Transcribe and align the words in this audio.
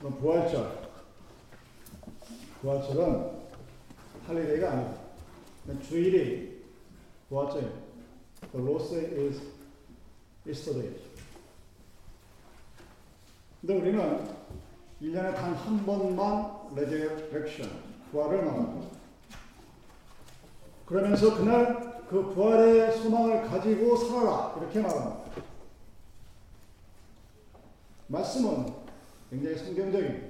그럼 0.00 0.18
부활절. 0.18 0.90
부활절은 2.62 3.30
holiday가 4.26 4.70
아니다. 4.72 5.00
주일이 5.82 6.62
부활절이에요. 7.28 7.72
The 8.52 8.66
Lord's 8.66 8.90
Day 8.90 9.28
is 9.28 9.40
Easter 10.46 10.76
Day. 10.76 10.96
근데 13.60 13.74
우리는 13.74 14.26
1년에 15.02 15.34
단 15.34 15.54
한 15.54 15.84
번만 15.84 16.50
resurrection, 16.74 17.70
부활을 18.10 18.42
말합니다. 18.44 18.88
그러면서 20.86 21.36
그날 21.36 22.06
그 22.08 22.32
부활의 22.34 22.98
소망을 22.98 23.42
가지고 23.46 23.96
살아라. 23.96 24.54
이렇게 24.58 24.80
말합니다. 24.80 25.30
말씀은 28.08 28.79
굉장히 29.30 29.56
성경적입니다. 29.56 30.26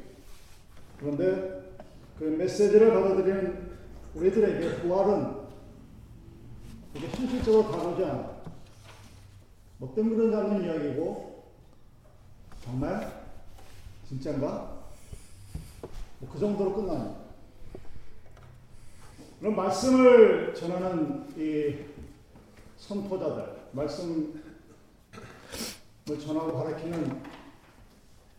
그런데 0.98 1.74
그 2.18 2.24
메시지를 2.24 2.92
받아들이는 2.92 3.70
우리들에게 4.14 4.82
부활은 4.82 5.40
이게 6.94 7.06
현실적으로 7.08 7.70
다루지 7.70 8.04
않아. 8.04 8.40
뭐 9.78 9.94
뜬구름 9.94 10.30
잡는 10.30 10.62
이야기고, 10.64 11.44
정말? 12.62 13.24
진짠가? 14.06 14.80
뭐 16.18 16.30
그 16.30 16.38
정도로 16.38 16.74
끝나니. 16.74 17.14
그럼 19.38 19.56
말씀을 19.56 20.54
전하는 20.54 21.26
이 21.38 21.78
선포자들, 22.76 23.56
말씀을 23.72 24.34
전하고 26.20 26.52
가르치는 26.52 27.06
이 27.06 27.39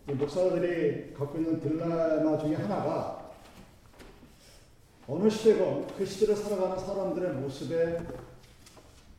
목사들이 0.05 1.13
갖고 1.13 1.37
있는 1.37 1.59
딜레마 1.59 2.37
중에 2.37 2.55
하나가 2.55 3.31
어느 5.07 5.29
시대건 5.29 5.87
그 5.97 6.05
시대를 6.05 6.35
살아가는 6.35 6.77
사람들의 6.79 7.33
모습에 7.33 7.99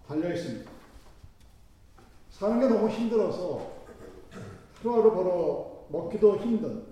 달려 0.07 0.35
있습니다. 0.35 0.71
사는 2.31 2.61
게 2.61 2.67
너무 2.67 2.89
힘들어서 2.89 3.73
하루하루 4.79 5.15
벌어 5.15 5.87
먹기도 5.89 6.39
힘든 6.39 6.83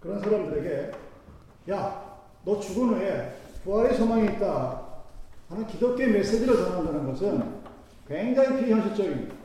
그런 0.00 0.20
사람들에게 0.20 0.92
야, 1.70 2.20
너 2.44 2.58
죽은 2.58 2.94
후에 2.94 3.36
부활의 3.64 3.96
소망이 3.96 4.26
있다 4.34 4.86
하는 5.48 5.66
기독교의 5.66 6.10
메시지를 6.10 6.56
전한다는 6.56 7.06
것은 7.06 7.60
굉장히 8.08 8.64
비현실적입니다. 8.64 9.39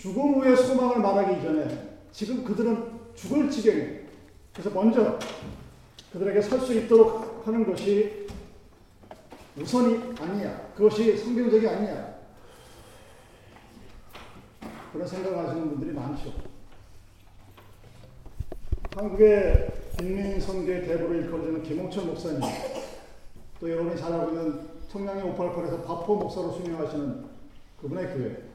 죽음 0.00 0.40
후의 0.40 0.56
소망을 0.56 1.00
말하기 1.00 1.38
이전에 1.38 1.98
지금 2.10 2.42
그들은 2.42 3.00
죽을 3.14 3.50
지경이에요. 3.50 4.00
그래서 4.54 4.70
먼저 4.70 5.18
그들에게 6.10 6.40
설 6.40 6.60
수 6.60 6.72
있도록 6.72 7.46
하는 7.46 7.70
것이 7.70 8.26
우선이 9.58 10.14
아니야. 10.18 10.72
그것이 10.74 11.18
성경적이 11.18 11.68
아니야. 11.68 12.14
그런 14.90 15.06
생각하시는 15.06 15.68
분들이 15.68 15.92
많죠. 15.92 16.32
한국의 18.94 19.70
국민선교의 19.98 20.86
대부를 20.86 21.24
일컬어주는 21.24 21.62
김홍철 21.62 22.06
목사님, 22.06 22.40
또 23.60 23.70
여러분이 23.70 24.00
잘 24.00 24.14
알고 24.14 24.30
있는 24.30 24.68
청량리 24.88 25.22
588에서 25.30 25.84
바포 25.84 26.16
목사로 26.16 26.52
수명하시는 26.52 27.24
그분의 27.82 28.06
교회. 28.14 28.49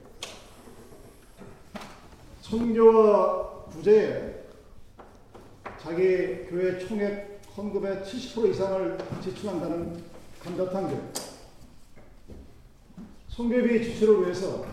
선교와 2.49 3.65
구제에 3.71 4.35
자기 5.81 6.45
교회 6.47 6.77
총액 6.77 7.41
헌금의 7.57 8.03
70% 8.03 8.49
이상을 8.51 8.97
지출한다는 9.23 10.03
감자탕 10.43 10.87
교회. 10.87 11.01
선교비 13.29 13.83
지출을 13.83 14.21
위해서 14.21 14.63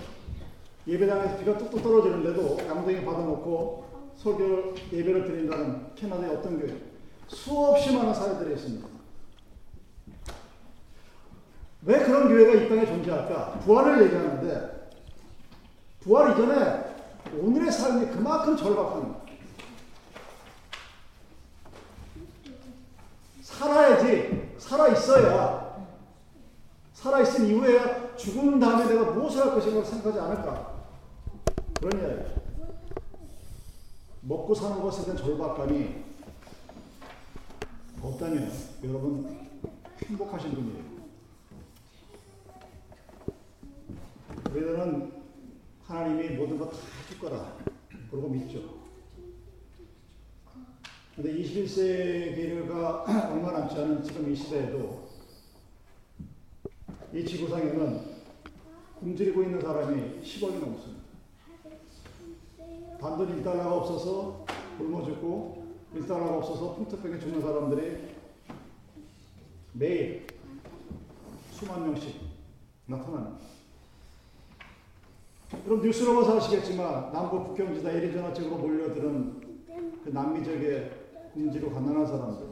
예배당에서 0.87 1.39
비가 1.39 1.57
뚝뚝 1.57 1.83
떨어지는데도 1.83 2.59
양동이 2.67 3.05
받아놓고 3.07 4.13
설교 4.19 4.75
예배를 4.93 5.25
드린다는 5.25 5.95
캐나다의 5.95 6.37
어떤 6.37 6.61
교회. 6.61 6.77
수없이 7.29 7.95
많은 7.95 8.13
사례들이 8.13 8.55
있습니다. 8.55 8.87
왜 11.87 12.05
그런 12.05 12.29
교회가 12.29 12.53
이 12.53 12.69
땅에 12.69 12.85
존재할까? 12.85 13.61
부활을 13.61 14.05
얘기하는데 14.05 14.91
부활 16.01 16.33
이전에 16.33 16.93
오늘 17.41 17.62
의 17.93 18.07
삶이 18.07 18.07
그만큼 18.07 18.57
절박합니다. 18.57 19.21
살아야지, 23.43 24.55
살아있어야, 24.59 25.87
살아있은 26.95 27.47
이후에야 27.47 28.17
죽은 28.17 28.59
다음에 28.59 28.87
내가 28.87 29.13
무엇을 29.13 29.43
할 29.43 29.55
것인가 29.55 29.85
생각하지 29.85 30.19
않을까. 30.19 30.73
그런 31.79 32.01
이야기. 32.01 32.33
먹고 34.23 34.55
사는 34.55 34.81
것에 34.81 35.05
대한 35.05 35.17
절박감이 35.17 36.05
없다면 38.01 38.53
여러분 38.85 39.49
행복하신 40.07 40.55
분이에요. 40.55 40.93
우리들은 44.51 45.23
하나님이 45.87 46.37
모든 46.37 46.59
거다 46.59 46.77
해줄 47.05 47.19
거라 47.19 47.72
그러고 48.13 48.29
믿죠. 48.29 48.61
근데 51.17 51.33
21세기가 51.33 53.05
얼마 53.33 53.53
남지 53.53 53.75
않은 53.75 54.03
지금 54.05 54.31
이 54.31 54.37
시대에도 54.37 55.09
이 57.15 57.25
지구상에는 57.25 58.13
굶주리고 59.01 59.43
있는 59.43 59.61
사람이 59.63 60.21
10억이 60.23 60.61
넘습니다. 60.61 61.03
단돈 63.01 63.43
1달러가 63.43 63.73
없어서 63.73 64.45
굶어 64.77 65.03
죽고 65.05 65.75
1달러가 65.95 66.33
없어서 66.37 66.75
풍토병에 66.75 67.19
죽는 67.19 67.41
사람들이 67.41 67.97
매일 69.73 70.27
수만 71.51 71.85
명씩 71.85 72.21
나타납니다. 72.85 73.52
그럼 75.65 75.83
뉴스로 75.83 76.15
봐서 76.15 76.39
아시겠지만 76.39 77.13
남북 77.13 77.49
국경지다 77.49 77.91
이리저나 77.91 78.33
쪽으로 78.33 78.57
몰려드는 78.57 79.41
그 80.03 80.11
남미 80.11 80.45
적의 80.45 80.91
굶지로 81.35 81.71
가난한 81.71 82.07
사람들. 82.07 82.47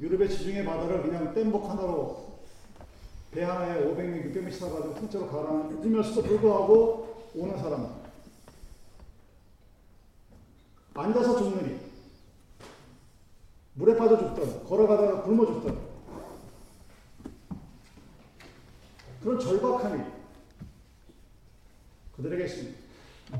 유럽의 0.00 0.30
지중해 0.30 0.64
바다를 0.64 1.02
그냥 1.02 1.34
뗏목 1.34 1.68
하나로 1.68 2.40
배 3.30 3.42
하나에 3.42 3.84
500명, 3.84 4.32
600명씩 4.32 4.52
사가지고 4.52 4.94
통째로 4.94 5.28
가라앉으면서도 5.28 6.22
불구하고 6.22 7.24
오는 7.34 7.58
사람들. 7.58 8.00
앉아서 10.94 11.38
죽느니 11.38 11.78
물에 13.74 13.96
빠져 13.96 14.18
죽던 14.18 14.64
걸어가다가 14.64 15.22
굶어 15.22 15.46
죽던 15.46 15.78
그런 19.22 19.38
절박함이 19.38 20.19
그들에게 22.20 22.44
있습니다. 22.44 22.78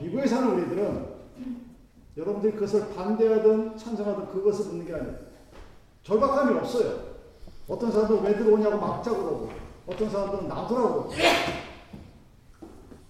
미국에 0.01 0.27
사는 0.27 0.53
우리들은 0.53 1.21
여러분들이 2.17 2.55
그것을 2.55 2.89
반대하든 2.95 3.77
찬성하든 3.77 4.27
그것을 4.29 4.67
묻는 4.67 4.87
게 4.87 4.95
아니에요. 4.95 5.19
절박함이 6.03 6.59
없어요. 6.59 7.11
어떤 7.69 7.93
사람들은 7.93 8.23
왜 8.23 8.37
들어오냐고 8.37 8.79
막자 8.79 9.11
그러고 9.11 9.51
어떤 9.87 10.11
사람들은 10.11 10.49
놔두라고 10.49 11.11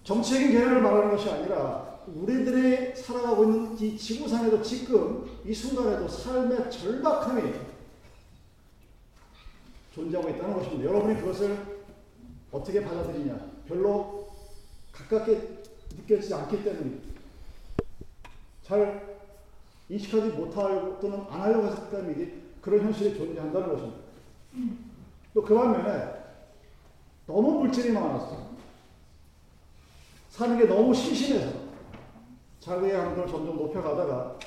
정치적인 0.03 0.51
개념을 0.51 0.81
말하는 0.81 1.11
것이 1.11 1.29
아니라 1.29 1.99
우리들이 2.07 2.95
살아가고 2.95 3.43
있는 3.43 3.79
이 3.79 3.97
지구상에도 3.97 4.61
지금 4.61 5.25
이 5.45 5.53
순간에도 5.53 6.07
삶의 6.07 6.69
절박함이 6.69 7.53
존재하고 9.93 10.29
있다는 10.29 10.57
것입니다. 10.57 10.89
여러분이 10.89 11.19
그것을 11.21 11.57
어떻게 12.51 12.83
받아들이냐? 12.83 13.39
별로 13.67 14.27
가깝게 14.91 15.60
느껴지지 15.95 16.33
않기 16.33 16.63
때문입니다. 16.63 17.21
잘 18.63 19.17
인식하지 19.89 20.29
못하고 20.29 20.99
또는 20.99 21.19
안 21.29 21.41
하려고 21.41 21.67
했기 21.67 21.91
때문에 21.91 22.33
그런 22.61 22.81
현실이 22.85 23.17
존재한다는 23.17 23.69
것입니다. 23.69 23.99
또 25.33 25.41
그 25.43 25.55
반면에 25.55 26.21
너무 27.25 27.59
물질이 27.59 27.91
많아서 27.91 28.51
사는 30.29 30.57
게 30.57 30.65
너무 30.65 30.93
심심해서 30.93 31.51
자기의 32.59 32.93
한도를 32.95 33.29
점점 33.31 33.57
높여가다가 33.57 34.37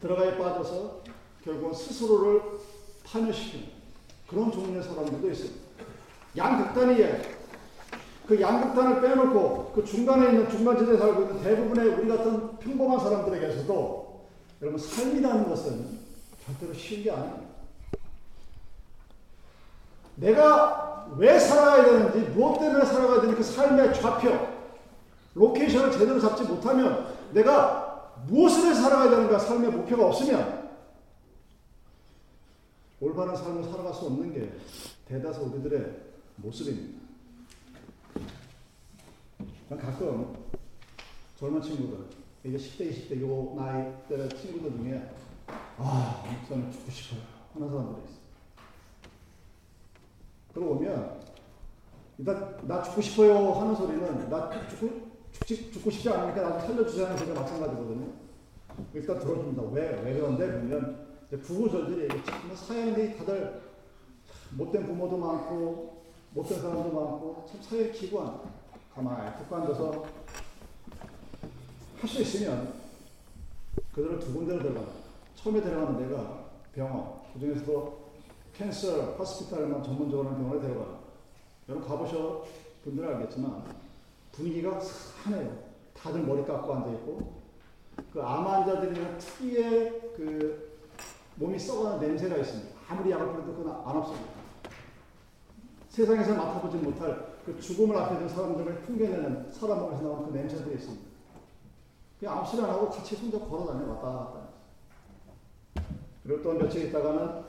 들어가에 0.00 0.36
빠져서 0.38 1.02
결국은 1.44 1.72
스스로를 1.72 2.42
파멸시키는 3.04 3.68
그런 4.28 4.50
종류의 4.50 4.82
사람들도 4.82 5.30
있습니다. 5.30 5.60
양극단이에요. 6.36 7.39
그 8.30 8.40
양극단을 8.40 9.00
빼놓고 9.00 9.72
그 9.74 9.84
중간에 9.84 10.28
있는 10.28 10.48
중간지대에 10.48 10.96
살고 10.98 11.22
있는 11.22 11.42
대부분의 11.42 11.88
우리 11.88 12.08
같은 12.08 12.58
평범한 12.58 13.00
사람들에게서도 13.00 14.24
여러분 14.62 14.78
삶이라는 14.78 15.48
것은 15.48 15.98
절대로 16.46 16.72
쉬운 16.72 17.02
게 17.02 17.10
아닙니다. 17.10 17.48
내가 20.14 21.08
왜 21.16 21.40
살아야 21.40 21.84
되는지, 21.84 22.30
무엇 22.30 22.60
때문에 22.60 22.84
살아가야 22.84 23.20
되는지 23.22 23.36
그 23.36 23.42
삶의 23.42 23.94
좌표, 23.94 24.30
location을 25.34 25.90
제대로 25.90 26.20
잡지 26.20 26.44
못하면 26.44 27.12
내가 27.32 28.14
무엇을 28.28 28.76
살아가야 28.76 29.10
되는가 29.10 29.40
삶의 29.40 29.72
목표가 29.72 30.06
없으면 30.06 30.70
올바른 33.00 33.34
삶을 33.34 33.64
살아갈 33.64 33.92
수 33.92 34.06
없는 34.06 34.32
게 34.32 34.52
대다수 35.08 35.40
우리들의 35.46 35.96
모습입니다. 36.36 36.99
가끔 39.76 40.34
젊은 41.36 41.60
친구들, 41.62 42.06
이게 42.42 42.56
10대, 42.56 42.90
20대 42.90 43.20
요 43.20 43.54
나이 43.56 43.92
때 44.08 44.28
친구들 44.36 44.76
중에 44.78 45.08
아, 45.78 46.24
목사님 46.26 46.72
죽고 46.72 46.90
싶어요 46.90 47.20
하는 47.54 47.68
사람들이 47.68 48.04
있어요. 48.04 48.18
오면 50.70 51.20
일단 52.18 52.58
나 52.66 52.82
죽고 52.82 53.00
싶어요 53.00 53.52
하는 53.52 53.76
소리는 53.76 54.28
나 54.28 54.50
죽고 54.68 55.08
죽지, 55.32 55.70
죽고 55.72 55.90
싶지 55.90 56.10
않으니까 56.10 56.42
나도 56.42 56.66
살려주자는 56.66 57.16
소리가 57.16 57.40
마찬가지거든요. 57.40 58.12
일단 58.92 59.20
들어줍니다. 59.20 59.62
왜? 59.70 60.00
왜 60.02 60.14
그런데? 60.14 60.46
그러면 60.46 61.06
부부절들이 61.30 62.08
참 62.24 62.56
사연이 62.56 63.16
다들 63.16 63.62
못된 64.50 64.84
부모도 64.84 65.16
많고 65.16 66.02
못된 66.32 66.60
사람도 66.60 66.92
많고 66.92 67.46
참 67.48 67.62
사회 67.62 67.92
기관 67.92 68.40
가만히 68.94 69.32
푹 69.38 69.52
앉아서 69.52 70.04
할 72.00 72.08
수 72.08 72.22
있으면 72.22 72.74
그들을 73.94 74.18
두 74.18 74.32
군데로 74.32 74.62
들어가 74.62 74.86
처음에 75.36 75.60
들어가는 75.60 75.98
데가 76.08 76.44
병원 76.74 77.20
그 77.34 77.40
중에서도 77.40 78.10
캔서 78.54 79.12
호스피탈만 79.12 79.82
전문적으로 79.82 80.28
하는 80.30 80.40
병원에 80.42 80.60
들어가 80.62 80.98
여러분 81.68 81.86
가보셔 81.86 82.44
분들은 82.84 83.16
알겠지만 83.16 83.64
분위기가 84.32 84.80
산해요 84.80 85.58
다들 85.94 86.22
머리 86.22 86.44
깎고 86.46 86.74
앉아있고 86.74 87.40
그 88.12 88.20
암 88.22 88.46
환자들이랑 88.46 89.18
특유의 89.18 90.00
그 90.16 90.70
몸이 91.36 91.58
썩어가는 91.58 92.00
냄새가 92.00 92.36
있습니다. 92.38 92.70
아무리 92.88 93.10
약을 93.10 93.26
뿌려도 93.32 93.54
그건 93.54 93.72
안 93.72 93.96
없습니다. 93.98 94.30
세상에서 95.90 96.34
맡아보지 96.34 96.78
못할 96.78 97.29
그 97.54 97.60
죽음을 97.60 97.96
앞에 97.96 98.18
둔 98.18 98.28
사람들을 98.28 98.82
풍겨내는 98.82 99.50
사람 99.52 99.80
몸에서 99.80 100.02
나오는 100.02 100.30
그 100.30 100.36
냄새들이 100.36 100.76
있습니다. 100.76 101.10
그냥 102.18 102.38
아무 102.38 102.46
소리 102.46 102.62
안 102.62 102.70
하고 102.70 102.90
같이 102.90 103.16
손잡고 103.16 103.48
걸어다녀 103.48 103.92
왔다 103.92 104.08
갔다. 104.08 104.50
그리고 106.22 106.42
또 106.42 106.52
며칠 106.52 106.86
있다가는 106.86 107.42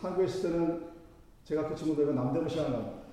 한국에 0.00 0.26
있을 0.26 0.50
때는 0.50 0.88
제가 1.44 1.68
그 1.68 1.76
친구들과 1.76 2.12
남대문 2.12 2.48
시장 2.48 2.72
갑니다. 2.72 3.04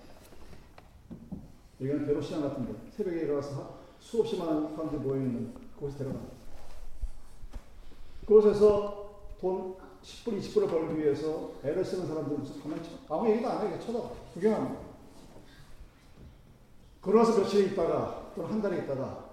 여기는 1.80 2.06
대로 2.06 2.22
시장 2.22 2.42
같은데 2.42 2.74
새벽에 2.92 3.22
일어나서 3.22 3.80
수없이 4.00 4.38
많은 4.38 4.76
사람들이 4.76 5.02
모여있는 5.02 5.54
그곳에 5.76 6.00
데려갑니다. 6.00 6.34
그곳에서 8.26 9.12
돈 9.40 9.76
10불, 10.04 10.40
20불을 10.40 10.70
벌기 10.70 11.00
위해서 11.00 11.52
애를 11.64 11.86
쓰는 11.86 12.08
사람들 12.08 12.38
무슨 12.38 12.62
가만히 12.62 12.84
쳐. 12.84 12.90
아무 13.10 13.30
얘기도 13.30 13.50
안 13.50 13.68
해. 13.68 13.80
쳐다봐. 13.80 14.10
구경합니다. 14.34 14.91
그러나서 17.02 17.40
며칠 17.40 17.72
있다가, 17.72 18.32
또는 18.36 18.52
한 18.52 18.62
달에 18.62 18.84
있다가, 18.84 19.32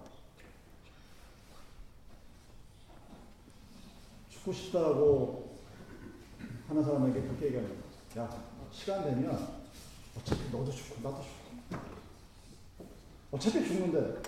죽고 4.30 4.52
싶다고 4.52 5.58
하는 6.66 6.82
사람에게 6.82 7.20
그렇게 7.20 7.46
얘기합니다. 7.46 7.84
야, 8.18 8.42
시간 8.72 9.04
되면 9.04 9.62
어차피 10.18 10.50
너도 10.50 10.70
죽고 10.72 11.06
나도 11.06 11.22
죽고. 11.22 11.78
어차피 13.32 13.66
죽는데, 13.66 14.22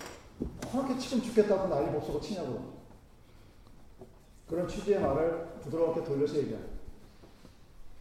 그렇게 0.71 0.97
지금 0.99 1.23
죽겠다고 1.23 1.67
난리 1.67 1.91
법석고 1.91 2.21
치냐고. 2.21 2.81
그런 4.47 4.67
취지의 4.67 4.99
말을 4.99 5.59
부드럽게 5.63 6.03
돌려서 6.03 6.35
얘기해요. 6.37 6.59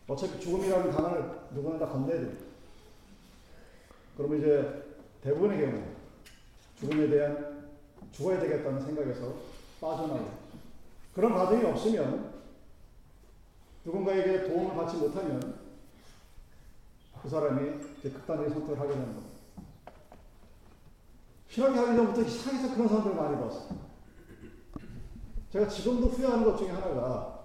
어차피 0.06 0.40
죽음이라는 0.40 0.90
단어를 0.90 1.48
누구나 1.52 1.78
다 1.78 1.86
건너야 1.86 2.18
됩니다. 2.18 2.44
그러면 4.16 4.38
이제 4.38 4.89
대부분의 5.22 5.60
경우 5.60 5.82
죽음에 6.78 7.08
대한 7.08 7.68
죽어야 8.12 8.40
되겠다는 8.40 8.80
생각에서 8.80 9.34
빠져나오고 9.80 10.30
그런 11.14 11.34
과정이 11.34 11.64
없으면 11.64 12.32
누군가에게 13.84 14.48
도움을 14.48 14.74
받지 14.74 14.96
못하면 14.96 15.58
그 17.22 17.28
사람이 17.28 17.80
극단적인 18.02 18.52
선택을 18.52 18.80
하게 18.80 18.94
되는 18.94 19.04
겁니다. 19.14 19.30
신학이 21.48 21.76
하기 21.76 21.96
전부터 21.96 22.22
이상해서 22.22 22.74
그런 22.74 22.88
사람들을 22.88 23.16
많이 23.16 23.36
봤어요. 23.36 23.78
제가 25.52 25.68
지금도 25.68 26.06
후회하는 26.06 26.44
것 26.44 26.56
중에 26.56 26.70
하나가 26.70 27.42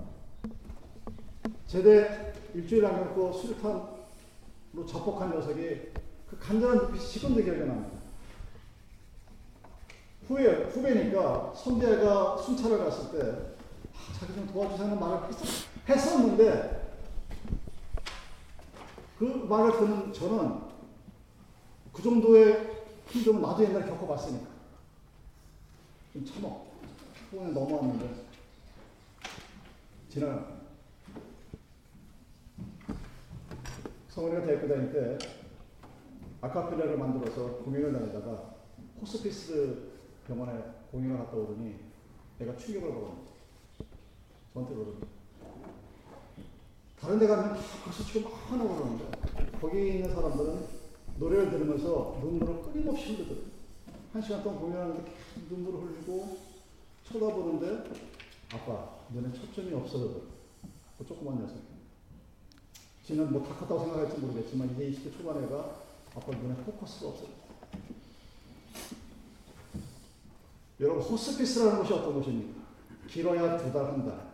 제대 1.66 2.34
일주일 2.54 2.86
안 2.86 3.04
겪고 3.04 3.34
수류탄으로 3.34 4.86
접복한 4.88 5.32
녀석이 5.32 5.92
그 5.94 6.05
간절한 6.48 6.78
눈빛이 6.78 7.44
기억이 7.44 7.60
납니다. 7.60 7.90
후에, 10.28 10.66
후배니까 10.66 11.54
선배가 11.56 12.38
순찰을 12.38 12.78
갔을 12.86 13.12
때 13.12 13.56
아, 13.94 14.14
자기 14.20 14.36
좀 14.36 14.48
도와주자는 14.48 15.00
말을 15.00 15.30
했었, 15.90 16.20
는데그 16.20 16.76
말을 19.50 19.72
듣는 19.72 20.14
저는 20.14 20.62
그 21.92 22.04
정도의 22.04 22.86
힘좀 23.08 23.42
나도 23.42 23.64
옛날에 23.64 23.86
겪어봤으니까 23.86 24.46
좀 26.14 26.26
참어. 26.26 26.66
후에 27.32 27.48
넘어왔는데 27.48 28.24
지나 30.10 30.46
성원이가 34.10 34.46
대학교 34.46 34.68
다닐 34.68 34.94
때 34.94 35.35
아카펠라를 36.46 36.98
만들어서 36.98 37.58
공연을 37.64 37.92
다니다가 37.94 38.56
호스피스 39.02 39.92
병원에 40.28 40.64
공연을 40.92 41.18
갔다 41.18 41.38
오더니 41.38 41.76
내가 42.38 42.56
충격을 42.56 42.90
받았는데 42.90 43.32
저한테 44.54 44.74
그러더니. 44.76 44.98
다른 47.00 47.20
데 47.20 47.28
가면 47.28 47.56
다 47.56 47.62
벌써 47.84 48.04
지금 48.04 48.24
막 48.24 48.52
하나 48.52 48.64
그러는데 48.64 49.06
거기 49.60 49.88
있는 49.96 50.14
사람들은 50.14 50.68
노래를 51.18 51.50
들으면서 51.52 52.20
눈물을 52.22 52.62
끊임없이 52.64 53.16
흘리거든. 53.16 53.56
한 54.14 54.22
시간 54.22 54.44
동안 54.44 54.60
공연하는데 54.60 55.04
계속 55.04 55.50
눈물을 55.50 55.90
흘리고 55.90 56.38
쳐다보는데 57.06 57.92
아빠 58.54 58.90
눈에 59.12 59.32
초점이 59.34 59.74
없어져 59.74 60.22
그 60.98 61.06
조그만 61.06 61.40
녀석 61.40 61.58
지는 63.04 63.32
뭐 63.32 63.44
다 63.44 63.56
컸다고 63.56 63.82
생각할지 63.82 64.20
모르겠지만 64.20 64.72
이제 64.72 64.90
20대 64.92 65.18
초반에가 65.18 65.85
아빠 66.16 66.32
눈에 66.32 66.56
포커스가 66.64 67.10
없어져 67.10 67.30
여러분 70.80 71.02
호스피스라는 71.04 71.80
것이 71.80 71.94
어떤 71.94 72.16
것입니까? 72.16 72.62
길어야 73.08 73.58
두 73.58 73.72
달, 73.72 73.86
한 73.86 74.06
달. 74.06 74.34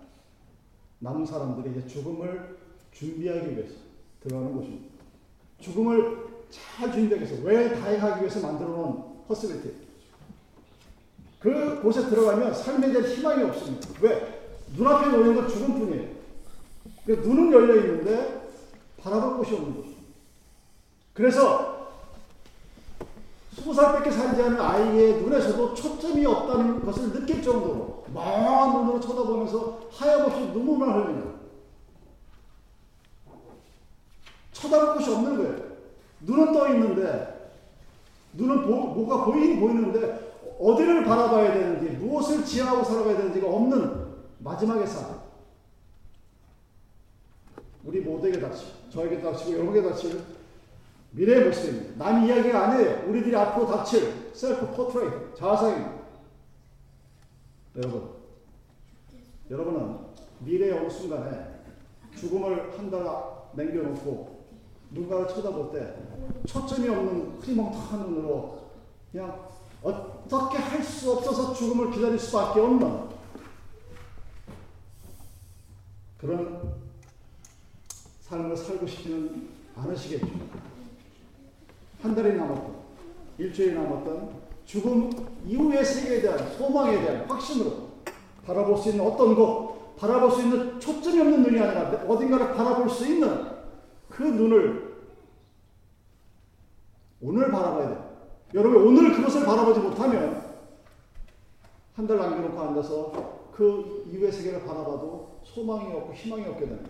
남은 1.00 1.26
사람들이 1.26 1.72
이제 1.72 1.88
죽음을 1.88 2.58
준비하기 2.92 3.56
위해서 3.56 3.76
들어가는 4.22 4.56
곳입니다. 4.56 4.96
죽음을 5.60 6.46
잘 6.50 6.92
준비하기 6.92 7.26
위해서, 7.26 7.44
왜 7.44 7.80
다행하기 7.80 8.22
위해서 8.22 8.40
만들어 8.42 8.70
놓은 8.70 9.04
허스피티. 9.30 9.76
그 11.40 11.82
곳에 11.82 12.08
들어가면 12.10 12.54
삶에 12.54 12.92
대한 12.92 13.08
희망이 13.08 13.44
없습니다. 13.44 13.90
왜? 14.02 14.56
눈앞에 14.76 15.10
놓인 15.10 15.36
건 15.36 15.48
죽음뿐이에요. 15.48 16.10
그러니까 17.06 17.28
눈은 17.28 17.52
열려 17.52 17.76
있는데 17.82 18.50
바라볼 18.98 19.38
곳이 19.38 19.54
없는 19.54 19.76
거죠. 19.76 19.90
그래서 21.14 21.71
스무 23.53 23.74
살밖에 23.74 24.12
살지 24.12 24.41
않은 24.41 24.60
아이의 24.60 25.22
눈에서도 25.22 25.74
초점이 25.74 26.25
없다는 26.25 26.86
것을 26.86 27.12
느낄 27.12 27.43
정도로 27.43 28.05
멍한 28.13 28.77
눈으로 28.77 29.00
쳐다보면서 29.00 29.79
하염없이 29.91 30.41
눈물만 30.51 30.89
흘리는 30.89 31.31
쳐다볼 34.53 34.96
곳이 34.96 35.12
없는 35.12 35.38
거예요. 35.38 35.72
눈은 36.22 36.53
떠 36.53 36.70
있는데 36.70 37.51
눈은 38.34 38.63
보, 38.63 38.75
뭐가 38.93 39.25
보이긴 39.25 39.60
보이는데 39.60 40.31
어디를 40.60 41.03
바라봐야 41.03 41.53
되는지, 41.53 41.98
무엇을 41.98 42.46
지향하고 42.46 42.84
살아가야 42.84 43.17
되는지가 43.17 43.48
없는 43.48 44.12
마지막의 44.39 44.86
삶. 44.86 45.22
우리 47.84 48.00
모두에게 48.01 48.39
닥치고, 48.39 48.72
저에게 48.91 49.22
닥치고, 49.22 49.53
여러분에게 49.53 49.89
닥칠 49.89 50.22
미래의 51.12 51.46
모습입니다. 51.46 52.06
남 52.06 52.25
이야기가 52.25 52.68
아니에요. 52.70 53.10
우리들이 53.10 53.36
앞으로 53.36 53.68
닥칠 53.68 54.32
self 54.34 54.72
portrait, 54.74 55.36
자아상입니다. 55.36 56.01
여러분, 57.77 58.10
여러분은 59.50 59.98
미래의 60.39 60.80
어느 60.80 60.89
순간에 60.89 61.62
죽음을 62.18 62.77
한 62.77 63.01
달여 63.01 63.50
남겨놓고 63.53 64.41
누군가를 64.91 65.27
쳐다볼 65.27 65.72
때 65.72 65.96
초점이 66.46 66.88
없는 66.89 67.39
흐리멍텅한 67.39 68.10
눈으로 68.10 68.72
그냥 69.12 69.50
어떻게 69.84 70.58
할 70.58 70.82
수 70.84 71.13
없어서 71.13 71.53
죽음을 71.53 71.89
기다릴 71.91 72.20
수밖에 72.20 72.60
없는 72.60 73.10
그런 76.20 76.80
삶을 78.22 78.56
살고 78.56 78.86
싶지는 78.86 79.50
않으시겠죠. 79.75 80.27
한 82.01 82.15
달이 82.15 82.36
남았던, 82.36 82.75
일주일이 83.38 83.75
남았던 83.75 84.41
죽음 84.65 85.10
이후의 85.46 85.84
세계에 85.86 86.22
대한 86.22 86.50
소망에 86.51 87.00
대한 87.01 87.25
확신으로 87.29 87.89
바라볼 88.46 88.77
수 88.77 88.89
있는 88.89 89.05
어떤 89.05 89.36
것, 89.36 89.96
바라볼 89.98 90.31
수 90.31 90.41
있는 90.41 90.79
초점이 90.79 91.20
없는 91.20 91.43
눈이 91.43 91.60
아니라 91.60 92.03
어딘가를 92.08 92.53
바라볼 92.53 92.89
수 92.89 93.05
있는 93.05 93.46
그 94.10 94.24
눈을 94.24 94.91
오늘 97.22 97.51
바라봐야 97.51 97.88
돼요. 97.88 98.12
여러분 98.55 98.88
오늘 98.88 99.13
그것을 99.13 99.46
바라보지 99.46 99.79
못하면 99.79 100.41
한 101.96 102.08
달 102.08 102.17
남겨놓고 102.17 102.60
앉아서 102.60 103.12
그 103.53 104.05
이후의 104.12 104.31
세계를 104.31 104.62
바라봐도 104.65 105.41
소망이 105.43 105.93
없고 105.93 106.13
희망이 106.13 106.46
없게 106.46 106.65
됩니다. 106.65 106.89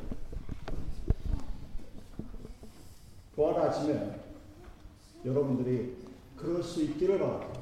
부활 3.36 3.60
아침에 3.60 4.22
여러분들이 5.26 5.98
그럴 6.36 6.64
수 6.64 6.82
있기를 6.84 7.20
바랍니다. 7.20 7.60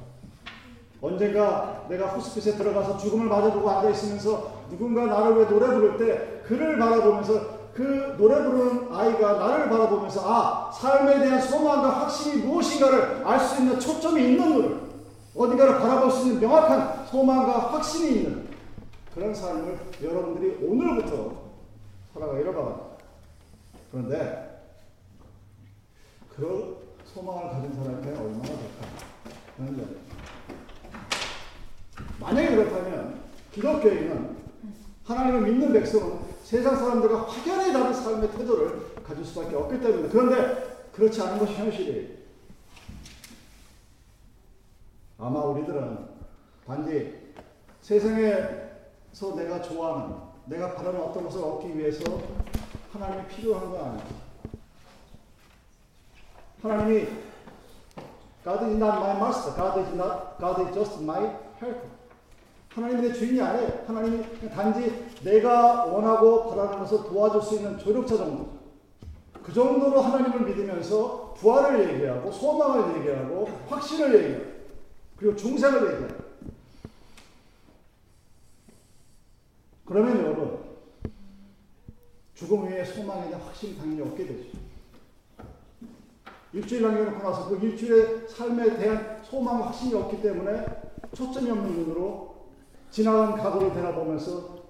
언젠가 1.02 1.86
내가 1.88 2.08
호스피스에 2.08 2.56
들어가서 2.56 2.98
죽음을 2.98 3.26
맞아보고 3.26 3.68
앉아있으면서 3.68 4.64
누군가 4.70 5.06
나를 5.06 5.36
왜 5.36 5.48
노래 5.48 5.66
부를 5.66 5.96
때 5.96 6.42
그를 6.46 6.78
바라보면서 6.78 7.60
그 7.74 8.14
노래 8.18 8.42
부르는 8.42 8.92
아이가 8.92 9.34
나를 9.34 9.68
바라보면서 9.70 10.20
아, 10.24 10.70
삶에 10.72 11.20
대한 11.20 11.40
소망과 11.40 11.88
확신이 12.00 12.42
무엇인가를 12.42 13.26
알 13.26 13.40
수 13.40 13.62
있는 13.62 13.80
초점이 13.80 14.22
있는 14.22 14.48
눈을 14.48 14.80
어딘가를 15.34 15.78
바라볼 15.78 16.10
수 16.10 16.26
있는 16.26 16.40
명확한 16.40 17.06
소망과 17.06 17.72
확신이 17.72 18.16
있는 18.16 18.48
그런 19.14 19.34
삶을 19.34 19.78
여러분들이 20.02 20.66
오늘부터 20.66 21.32
살아가기를 22.12 22.52
바랍니다. 22.52 22.84
그런데 23.90 24.62
그런 26.36 26.76
소망을 27.14 27.50
가진 27.50 27.74
사람한테 27.74 28.10
얼마나 28.10 28.42
될까 28.42 28.86
하는 29.58 29.76
거예요. 29.76 30.00
만약에 32.20 32.54
그렇다면 32.54 33.20
기독교인은 33.52 34.36
하나님을 35.04 35.42
믿는 35.42 35.72
백성은 35.72 36.20
세상 36.44 36.76
사람들과 36.76 37.22
확연히 37.22 37.72
다른 37.72 37.92
삶의 37.92 38.30
태도를 38.30 39.02
가질 39.02 39.24
수밖에 39.24 39.56
없기 39.56 39.80
때문에 39.80 40.08
그런데 40.08 40.88
그렇지 40.92 41.20
않은 41.20 41.38
것이 41.38 41.54
현실이에요. 41.54 42.20
아마 45.18 45.40
우리들은 45.40 45.98
단지 46.66 47.34
세상에서 47.82 49.34
내가 49.36 49.60
좋아하는 49.60 50.16
내가 50.46 50.74
바라는 50.74 51.00
어떤 51.00 51.24
것을 51.24 51.42
얻기 51.42 51.76
위해서 51.76 52.02
하나님이 52.92 53.26
필요한 53.28 53.70
거 53.70 53.84
아니야. 53.84 54.19
하나님이 56.62 57.06
God 58.44 58.64
is 58.64 58.76
not 58.76 58.98
my 58.98 59.16
master. 59.16 59.52
God 59.54 59.80
is 59.80 59.94
not. 59.94 60.38
God 60.38 60.62
is 60.62 60.74
just 60.74 61.02
my 61.02 61.20
helper. 61.60 61.88
하나님이 62.70 63.08
내 63.08 63.12
주인이 63.12 63.40
아니에요. 63.40 63.84
하나님이 63.86 64.24
단지 64.50 65.08
내가 65.22 65.86
원하고 65.86 66.50
것을 66.78 67.04
도와줄 67.04 67.42
수 67.42 67.56
있는 67.56 67.78
조력자 67.78 68.16
정도. 68.16 68.60
그 69.42 69.52
정도로 69.52 70.00
하나님을 70.00 70.46
믿으면서 70.46 71.34
부활을 71.34 71.94
얘기하고 71.94 72.30
소망을 72.30 72.98
얘기하고 72.98 73.48
확신을 73.68 74.14
얘기하고 74.14 74.50
그리고 75.16 75.36
중생을 75.36 75.94
얘기하고 75.94 76.24
그러면 79.84 80.18
여러분 80.18 80.58
죽음 82.34 82.60
후에 82.60 82.84
소망에 82.84 83.28
대한 83.28 83.40
확신이 83.42 83.76
당연히 83.76 84.02
없게 84.02 84.26
되죠. 84.26 84.59
일주일 86.52 86.82
남겨놓고 86.82 87.22
나서 87.22 87.48
그 87.48 87.64
일주일의 87.64 88.28
삶에 88.28 88.76
대한 88.76 89.22
소망, 89.24 89.62
확신이 89.62 89.94
없기 89.94 90.20
때문에 90.20 90.66
초점이 91.14 91.50
없는 91.50 91.72
눈으로 91.72 92.48
지나간 92.90 93.36
과거를 93.36 93.72
되돌아보면서 93.72 94.60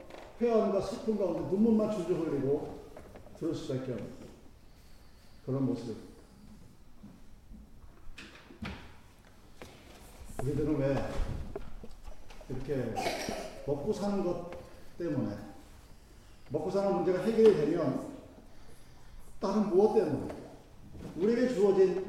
회한과 0.40 0.80
슬픔 0.80 1.18
가운데 1.18 1.40
눈물만 1.50 1.90
줄줄 1.90 2.16
흘리고 2.16 2.80
들을 3.38 3.54
수밖에 3.54 3.92
없는 3.92 4.10
그런 5.46 5.66
모습. 5.66 5.96
우리들은 10.42 10.78
왜 10.78 10.96
이렇게 12.48 12.94
먹고 13.66 13.92
사는 13.92 14.24
것 14.24 14.50
때문에 14.98 15.36
먹고 16.50 16.70
사는 16.70 16.94
문제가 16.94 17.22
해결이 17.22 17.56
되면 17.56 18.10
다른 19.38 19.68
무엇 19.68 19.94
때문에 19.94 20.39
우리에게 21.16 21.54
주어진 21.54 22.04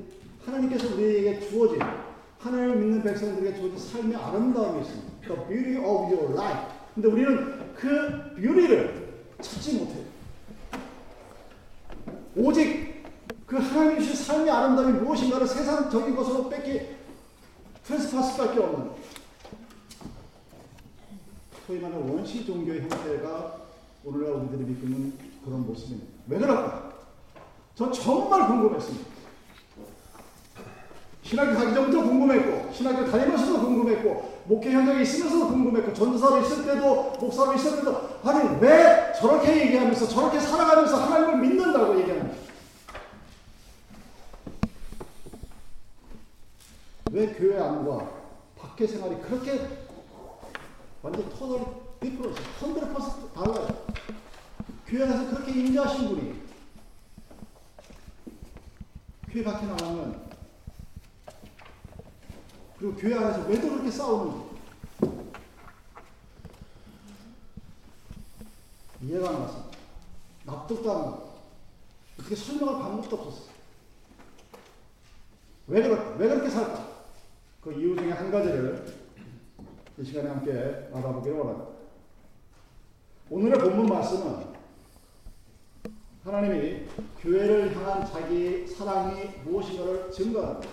하나님께서 0.46 0.94
우리에게 0.96 1.40
주어진 1.40 1.80
하나님을 2.40 2.76
믿는 2.78 3.04
백성들에게 3.04 3.58
주어진 3.58 3.78
삶의 3.78 4.16
아름다움이 4.16 4.82
있습니다. 4.82 5.12
The 5.28 5.48
beauty 5.48 5.78
of 5.78 6.14
your 6.14 6.34
life. 6.34 6.72
근데 6.96 7.08
우리는 7.08 7.74
그 7.76 8.36
beauty를 8.36 9.10
찾지 9.42 9.78
못해요. 9.78 10.04
오직 12.36 13.04
그 13.46 13.58
하나님이 13.58 14.02
주신 14.02 14.26
삶의 14.26 14.50
아름다움이 14.50 15.00
무엇인가를 15.00 15.48
세상적인 15.48 16.16
것으로 16.16 16.50
뺏기 16.50 16.82
트랜스파스밖에 17.84 18.60
없는 18.60 18.92
소위 21.68 21.80
말하는 21.80 22.10
원시 22.10 22.46
종교의 22.46 22.82
형태가 22.82 23.62
오늘날 24.04 24.32
우리들이 24.32 24.64
믿는 24.64 25.14
그런 25.46 25.66
모습입니다. 25.66 26.08
왜 26.28 26.40
그럴까? 26.40 26.91
저 27.76 27.92
정말 27.92 28.48
궁금했습니다. 28.48 29.12
신학교 31.24 31.54
가기 31.54 31.74
전부터 31.74 32.04
궁금했고, 32.04 32.74
신학교 32.74 33.10
다니면서도 33.10 33.60
궁금했고, 33.62 34.42
목회 34.46 34.72
현장에 34.72 35.02
있으면서도 35.02 35.48
궁금했고, 35.48 35.94
전도사로 35.94 36.42
있을 36.42 36.66
때도, 36.66 37.14
목사로 37.20 37.54
있을 37.54 37.78
때도, 37.78 38.20
아니, 38.24 38.60
왜 38.60 39.14
저렇게 39.18 39.62
얘기하면서, 39.68 40.08
저렇게 40.08 40.40
살아가면서 40.40 40.98
하나님을 40.98 41.38
믿는다고 41.38 42.00
얘기하는 42.00 42.36
왜 47.12 47.28
교회 47.34 47.60
안과 47.60 48.10
밖의 48.58 48.88
생활이 48.88 49.18
그렇게 49.22 49.60
완전 51.02 51.30
터널이 51.30 51.64
100% 52.00 52.34
100% 52.60 53.34
달라요. 53.34 53.86
교회 54.88 55.04
안에서 55.04 55.30
그렇게 55.30 55.52
인자하신 55.52 56.10
분이 56.10 56.51
교회 59.32 59.44
밖에 59.46 59.66
나가면 59.66 60.30
그리고 62.78 62.96
교회 62.96 63.16
안에서 63.16 63.48
왜도 63.48 63.70
그렇게 63.70 63.90
싸우는지 63.90 64.52
이해가 69.02 69.30
안 69.30 69.40
갔습니다. 69.40 69.78
납득도 70.46 70.92
안 70.92 70.98
가고 71.04 71.32
어떻게 72.20 72.36
설명할 72.36 72.82
방법도 72.82 73.16
없었어요. 73.16 73.52
왜, 75.68 75.82
그렇, 75.82 76.16
왜 76.18 76.28
그렇게 76.28 76.50
살까? 76.50 76.92
그 77.62 77.72
이유 77.74 77.96
중에 77.96 78.12
한 78.12 78.32
가지를 78.32 79.02
이 79.98 80.04
시간에 80.04 80.30
함께 80.30 80.90
알아보기를 80.94 81.38
원합니다. 81.38 81.72
오늘의 83.30 83.60
본문 83.60 83.86
말씀은 83.86 84.51
하나님이 86.24 86.86
교회를 87.20 87.76
향한 87.76 88.06
자기 88.06 88.68
사랑이 88.68 89.22
무엇인가를 89.44 90.12
증거합니다. 90.12 90.70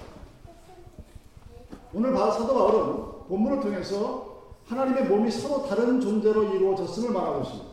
오늘 1.95 2.15
사도 2.15 2.55
바울은 2.55 3.29
본문을 3.29 3.61
통해서 3.61 4.57
하나님의 4.67 5.07
몸이 5.07 5.31
서로 5.31 5.67
다른 5.67 5.99
존재로 6.01 6.55
이루어졌음을 6.55 7.11
말하고 7.13 7.43
있습니다. 7.43 7.69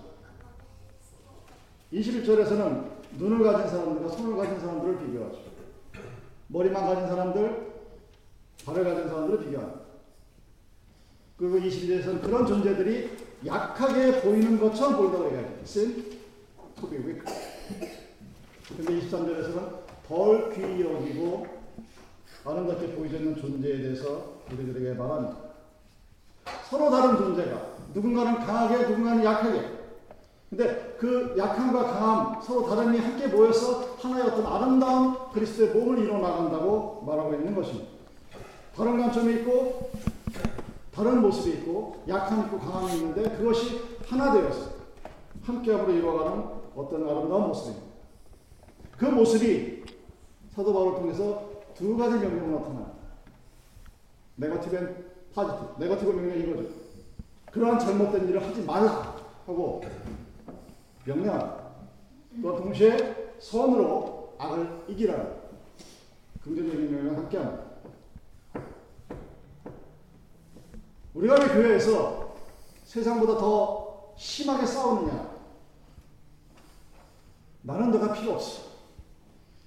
21절에서는 1.91 2.85
눈을 3.17 3.43
가진 3.43 3.69
사람들과 3.69 4.09
손을 4.09 4.37
가진 4.37 4.59
사람들을 4.59 4.99
비교하죠. 4.99 5.37
머리만 6.47 6.85
가진 6.85 7.07
사람들, 7.07 7.73
발을 8.65 8.83
가진 8.85 9.07
사람들을 9.09 9.45
비교합니다. 9.45 9.81
그리고 11.37 11.57
22절에서는 11.57 12.21
그런 12.21 12.47
존재들이 12.47 13.09
약하게 13.45 14.21
보이는 14.21 14.57
것처럼 14.57 14.95
보인다고 14.95 15.25
얘기하죠. 15.25 15.49
Sin 15.63 16.19
to 16.79 16.89
be 16.89 16.99
weak. 16.99 17.54
근데 18.77 18.99
23절에서는 18.99 19.85
덜 20.07 20.53
귀히 20.53 20.81
여기고 20.81 21.47
아름답게 22.45 22.95
보이는 22.95 23.35
존재에 23.35 23.77
대해서 23.77 24.35
우리들에게 24.51 24.93
말합니다. 24.93 25.37
서로 26.69 26.91
다른 26.91 27.17
존재가 27.17 27.75
누군가는 27.93 28.39
강하게 28.45 28.87
누군가는 28.87 29.23
약하게 29.23 29.75
근데 30.49 30.95
그 30.99 31.35
약함과 31.37 31.83
강함 31.83 32.41
서로 32.41 32.67
다른 32.67 32.93
이 32.93 32.99
함께 32.99 33.27
모여서 33.27 33.95
하나의 33.99 34.23
어떤 34.27 34.45
아름다운 34.45 35.31
그리스도의 35.33 35.71
몸을 35.71 35.99
이뤄 35.99 36.19
나간다고 36.19 37.03
말하고 37.05 37.33
있는 37.33 37.55
것입니다. 37.55 37.89
다른 38.75 38.99
관점이 38.99 39.33
있고 39.41 39.91
다른 40.93 41.21
모습이 41.21 41.57
있고 41.57 42.03
약함 42.07 42.45
있고 42.45 42.59
강함이 42.59 42.93
있는데 42.95 43.37
그것이 43.37 43.81
하나 44.07 44.33
되어서 44.33 44.69
함께함으로 45.43 45.91
이루어가는 45.93 46.64
어떤 46.75 47.03
아름다운 47.03 47.47
모습입니다. 47.47 47.85
그 48.97 49.05
모습이 49.05 49.83
사도 50.53 50.73
바울을 50.73 50.99
통해서 50.99 51.49
두 51.73 51.97
가지 51.97 52.17
명령을 52.17 52.51
나타납니다. 52.53 52.91
Negative 54.35 54.75
and 54.75 55.05
positive. 55.33 55.75
Negative 55.79 56.11
명령 56.11 56.39
이거죠. 56.39 56.69
그러한 57.51 57.79
잘못된 57.79 58.27
일을 58.29 58.45
하지 58.45 58.61
말라 58.63 59.15
하고 59.45 59.81
명령합니다. 61.05 61.65
또 62.41 62.55
동시에 62.57 63.35
선으로 63.39 64.33
악을 64.37 64.85
이기라는 64.89 65.33
긍정적인 66.43 66.91
명령을 66.91 67.17
함께합니다. 67.17 67.63
우리가 71.13 71.35
왜 71.35 71.47
교회에서 71.47 72.35
세상보다 72.83 73.37
더 73.37 74.13
심하게 74.17 74.65
싸우느냐? 74.65 75.34
나는 77.65 77.89
너가 77.91 78.13
필요 78.13 78.33
없어. 78.33 78.61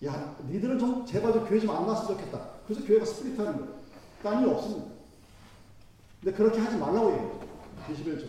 야, 0.05 0.37
니들은 0.49 0.79
좀 0.79 1.05
제발 1.05 1.33
좀 1.33 1.45
교회 1.47 1.59
좀 1.59 1.75
안 1.75 1.85
나왔으면 1.87 2.17
좋겠다. 2.17 2.51
그래서 2.67 2.87
교회가 2.87 3.05
split 3.05 3.41
하는 3.41 3.59
거예요. 3.59 3.79
딴 4.23 4.43
일 4.43 4.49
없습니다. 4.51 4.87
근데 6.23 6.37
그렇게 6.37 6.61
하지 6.61 6.77
말라고 6.77 7.11
얘기해요. 7.13 7.41
21절. 7.89 8.29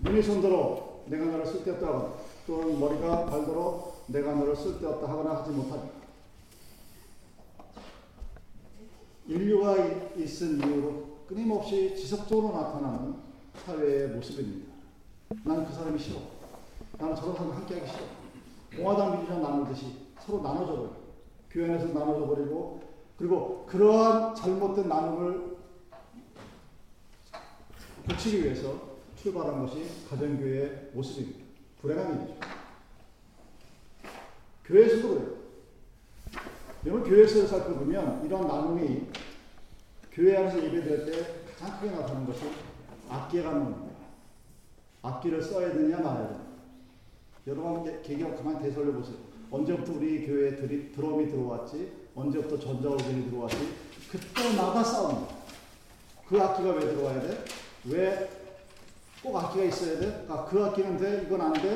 눈이 0.00 0.22
손들어 0.22 1.02
내가 1.06 1.24
너를 1.24 1.46
쓸데없다 1.46 1.86
하거나 1.86 2.14
또는 2.46 2.78
머리가 2.78 3.26
발들어 3.26 3.94
내가 4.06 4.34
너를 4.34 4.54
쓸데없다 4.56 5.08
하거나 5.08 5.40
하지 5.40 5.50
못하니 5.50 5.90
인류가 9.26 9.76
있은 10.16 10.58
이후로 10.58 11.24
끊임없이 11.26 11.96
지속적으로 11.96 12.52
나타나는 12.54 13.16
사회의 13.64 14.08
모습입니다. 14.08 14.72
나는 15.44 15.64
그 15.66 15.72
사람이 15.72 15.98
싫어. 15.98 16.20
나는 16.98 17.16
저런 17.16 17.34
사람 17.34 17.52
함께하기 17.52 17.90
싫어. 17.90 18.23
공화당 18.76 19.12
민주당 19.12 19.42
나누듯이 19.42 20.04
서로 20.20 20.42
나눠져 20.42 20.72
버리고 20.72 21.04
교회 21.50 21.66
안에서 21.70 21.86
나눠져 21.86 22.26
버리고 22.26 22.82
그리고 23.16 23.64
그러한 23.66 24.34
잘못된 24.34 24.88
나눔을 24.88 25.56
고치기 28.08 28.44
위해서 28.44 28.94
출발한 29.16 29.60
것이 29.60 30.06
가정교회의 30.10 30.90
모습입니다. 30.92 31.44
불행한 31.80 32.16
일이죠. 32.16 32.40
교회에서도 34.64 35.08
그래요. 35.08 35.34
여러분 36.86 37.08
교회에서 37.08 37.46
살펴보면 37.46 38.24
이런 38.26 38.46
나눔이 38.46 39.08
교회 40.12 40.36
안에서 40.36 40.62
예배될 40.62 41.06
때 41.06 41.44
가장 41.58 41.80
크게 41.80 41.90
나타나는 41.92 42.26
것이 42.26 42.40
악기가 43.08 43.50
나옵니다. 43.52 43.94
악기를 45.02 45.42
써야 45.42 45.72
되냐 45.72 45.98
말아야 45.98 46.28
되냐. 46.28 46.53
여러분 47.46 48.02
계기가 48.02 48.34
그만 48.36 48.62
되살려 48.62 48.92
보세요. 48.92 49.16
언제부터 49.50 49.92
우리 49.92 50.26
교회에 50.26 50.56
드리, 50.56 50.92
드럼이 50.92 51.30
들어왔지? 51.30 51.92
언제부터 52.14 52.58
전자오弦이 52.58 53.30
들어왔지? 53.30 53.56
그때마다 54.10 54.82
싸웁니다. 54.82 55.34
그 56.28 56.40
악기가 56.40 56.70
왜 56.70 56.80
들어와야 56.80 57.20
돼? 57.20 57.44
왜 57.84 58.44
꼭 59.24 59.38
악기가 59.38 59.64
있어야 59.64 59.98
돼? 59.98 60.26
아, 60.28 60.44
그 60.44 60.62
악기는 60.62 60.98
돼? 60.98 61.22
이건 61.26 61.40
안 61.40 61.52
돼? 61.54 61.74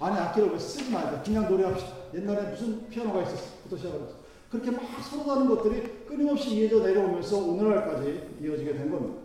아니, 0.00 0.18
악기를 0.18 0.50
왜 0.50 0.58
쓰지 0.58 0.90
말자. 0.90 1.22
그냥 1.22 1.46
노래합시다. 1.46 1.92
옛날에 2.14 2.48
무슨 2.48 2.88
피아노가 2.88 3.20
있었어? 3.20 3.58
부터 3.64 3.76
시작을 3.76 4.00
했어. 4.00 4.14
그렇게 4.50 4.70
막 4.70 4.82
서로 5.02 5.26
다른 5.26 5.46
것들이 5.46 6.06
끊임없이 6.06 6.56
이어져 6.56 6.86
내려오면서 6.86 7.36
오늘날까지 7.36 8.38
이어지게 8.40 8.72
된 8.72 8.90
겁니다. 8.90 9.20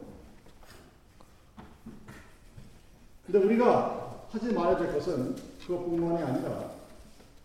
근데 3.25 3.39
우리가 3.39 4.25
하지 4.30 4.51
말아야 4.51 4.77
될 4.77 4.93
것은 4.93 5.34
그것뿐만이 5.65 6.24
아니라 6.24 6.71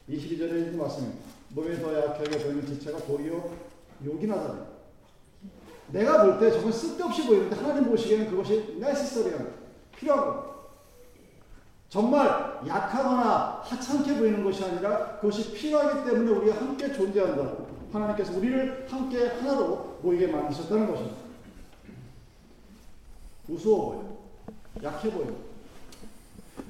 22절에 0.08 0.50
있는 0.50 0.78
말씀입니다. 0.78 1.24
몸에 1.50 1.78
더 1.80 1.98
약하게 1.98 2.38
보이는 2.38 2.66
지체가 2.66 2.98
도리어 2.98 3.50
요긴하다니. 4.04 4.60
내가 5.92 6.24
볼때 6.24 6.50
저건 6.50 6.72
쓸데없이 6.72 7.26
보이는데 7.26 7.56
하나님 7.56 7.84
보시기에는 7.84 8.30
그것이 8.30 8.76
네시서리한 8.80 9.52
필요한 9.96 10.46
정말 11.88 12.60
약하거나 12.66 13.62
하찮게 13.64 14.18
보이는 14.18 14.44
것이 14.44 14.64
아니라 14.64 15.16
그것이 15.18 15.52
필요하기 15.52 16.10
때문에 16.10 16.30
우리가 16.30 16.56
함께 16.56 16.92
존재한다. 16.92 17.52
하나님께서 17.92 18.36
우리를 18.36 18.86
함께 18.90 19.26
하나로 19.28 19.98
모이게 20.02 20.26
만드셨다는 20.26 20.90
것입니다. 20.90 21.16
우스워 23.48 23.92
보여. 23.92 24.16
약해 24.82 25.10
보여. 25.10 25.32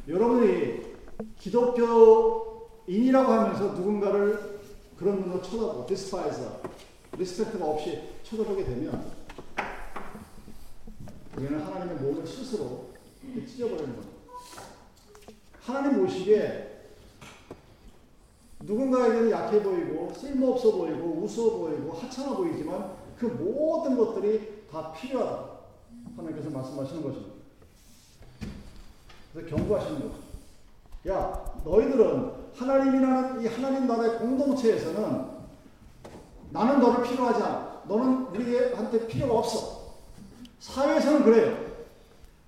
여러분이 0.07 0.96
기독교인이라고 1.39 3.33
하면서 3.33 3.73
누군가를 3.73 4.61
그런 4.99 5.21
눈으로 5.21 5.43
쳐다보고 5.43 5.87
despise해서, 5.87 6.61
respect가 7.17 7.65
없이 7.65 8.01
쳐다보게 8.23 8.65
되면 8.65 9.13
우리는 11.37 11.61
하나님의 11.61 11.97
몸을 11.97 12.27
스스로 12.27 12.91
찢어버리는 13.47 13.95
겁니다. 13.95 14.17
하나님 15.61 16.01
보시기에 16.01 16.77
누군가에게는 18.61 19.31
약해 19.31 19.63
보이고 19.63 20.13
쓸모없어 20.15 20.73
보이고 20.73 21.21
우스워 21.23 21.59
보이고 21.59 21.93
하찮아 21.93 22.37
보이지만 22.37 22.97
그 23.19 23.27
모든 23.27 23.97
것들이 23.97 24.65
다 24.71 24.93
필요하다. 24.93 25.57
하나님께서 26.17 26.51
말씀하시는 26.51 27.03
것입니다. 27.03 27.35
그래서 29.33 29.57
경고하시는 29.57 30.01
거죠. 30.01 30.26
야, 31.09 31.45
너희들은 31.65 32.33
하나님이라는 32.57 33.43
이 33.43 33.47
하나님 33.47 33.87
나라의 33.87 34.19
공동체에서는 34.19 35.37
나는 36.51 36.81
너를 36.81 37.05
필요하지 37.05 37.43
않아. 37.43 37.83
너는 37.85 38.27
우리한테 38.27 39.07
필요가 39.07 39.39
없어. 39.39 39.95
사회에서는 40.59 41.25
그래요. 41.25 41.67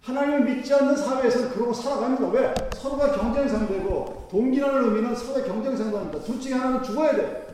하나님을 0.02 0.44
믿지 0.44 0.72
않는 0.74 0.96
사회에서는 0.96 1.50
그러고 1.50 1.72
살아갑니다. 1.72 2.28
왜? 2.28 2.54
서로가 2.76 3.12
경쟁 3.12 3.48
상대고 3.48 4.28
동기라는 4.30 4.84
의미는 4.84 5.14
서로의 5.14 5.46
경쟁 5.46 5.76
상대입니다. 5.76 6.20
둘 6.20 6.40
중에 6.40 6.54
하나는 6.54 6.82
죽어야 6.82 7.14
돼. 7.14 7.48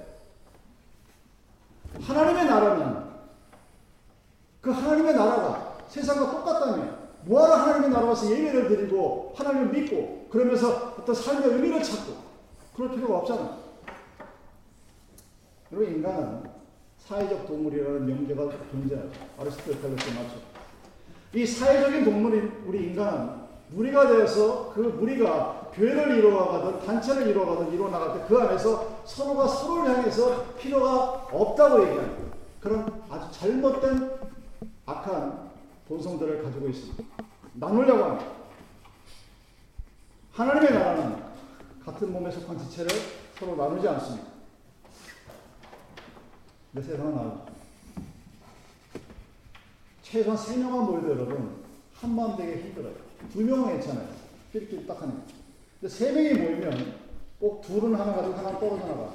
하나님의 2.01 2.45
나라는 2.47 3.05
그 4.61 4.71
하나님의 4.71 5.15
나라가 5.15 5.77
세상과 5.89 6.31
똑같다면 6.31 6.94
뭐하러 7.27 7.55
하나님의 7.55 7.91
나라 7.91 8.07
와서 8.07 8.31
예배를 8.31 8.69
드리고 8.69 9.33
하나님을 9.37 9.69
믿고 9.69 10.27
그러면서 10.31 10.95
어떤 10.99 11.15
삶의 11.15 11.49
의미를 11.49 11.83
찾고 11.83 12.13
그럴 12.77 12.91
필요가 12.95 13.19
없잖아. 13.19 13.59
그리고 15.71 15.85
인간은 15.85 16.43
사회적 16.99 17.47
동물이라는 17.47 18.07
명제가 18.07 18.49
존재하죠. 18.71 19.11
아리스토텔레스 19.39 20.11
맞죠. 20.11 20.37
이 21.35 21.47
사회적인 21.47 22.05
동물인 22.05 22.65
우리 22.67 22.87
인간은 22.89 23.45
무리가 23.71 24.07
되어서 24.07 24.73
그 24.73 24.81
무리가 24.81 25.71
교회를 25.75 26.19
이루어가든 26.19 26.87
단체를 26.87 27.29
이루어가든 27.29 27.73
이루어 27.73 27.91
나갈 27.91 28.19
때 28.19 28.25
그 28.27 28.39
안에서 28.41 29.03
서로가 29.05 29.49
서로를 29.49 29.97
향해서 29.99 30.45
필요가 30.59 31.27
없다고 31.31 31.83
얘기하는 31.83 32.33
그런 32.61 33.03
아주 33.11 33.39
잘못된 33.39 34.11
악한 34.87 35.51
본성들을 35.89 36.43
가지고 36.43 36.69
있습니다. 36.69 37.05
나누려고 37.55 38.05
합니다. 38.05 38.33
하나님의 40.33 40.73
나라는 40.73 41.23
같은 41.85 42.13
몸에 42.13 42.31
속한 42.31 42.59
지체를 42.59 42.91
서로 43.39 43.55
나누지 43.57 43.87
않습니다. 43.87 44.29
내 46.73 46.83
세상은 46.83 47.15
나누죠. 47.15 47.47
최소한 50.03 50.37
세 50.37 50.57
명만 50.57 50.87
모여도 50.87 51.11
여러분 51.11 51.65
한마음 51.95 52.37
되게 52.37 52.63
힘들어요. 52.63 52.95
두 53.33 53.43
명은 53.43 53.75
괜찮아요. 53.75 54.09
끼리끼리 54.53 54.87
딱 54.87 55.01
하는 55.03 55.23
근데 55.81 55.95
세 55.95 56.13
명이 56.13 56.35
모이면 56.35 56.99
꼭 57.39 57.61
둘은 57.63 57.95
하나 57.95 58.15
가지고 58.15 58.35
하나 58.35 58.59
떨어져 58.59 58.87
나가. 58.87 59.15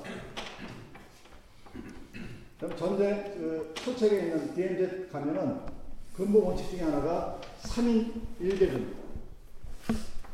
그럼 2.60 2.78
전쟁 2.78 3.24
그 3.36 3.74
소책에 3.78 4.20
있는 4.20 4.54
DMZ 4.54 5.10
가면은 5.12 5.79
근본 6.20 6.44
원칙 6.44 6.70
중에 6.72 6.82
하나가 6.82 7.40
3인 7.64 8.12
1대입니다. 8.42 8.94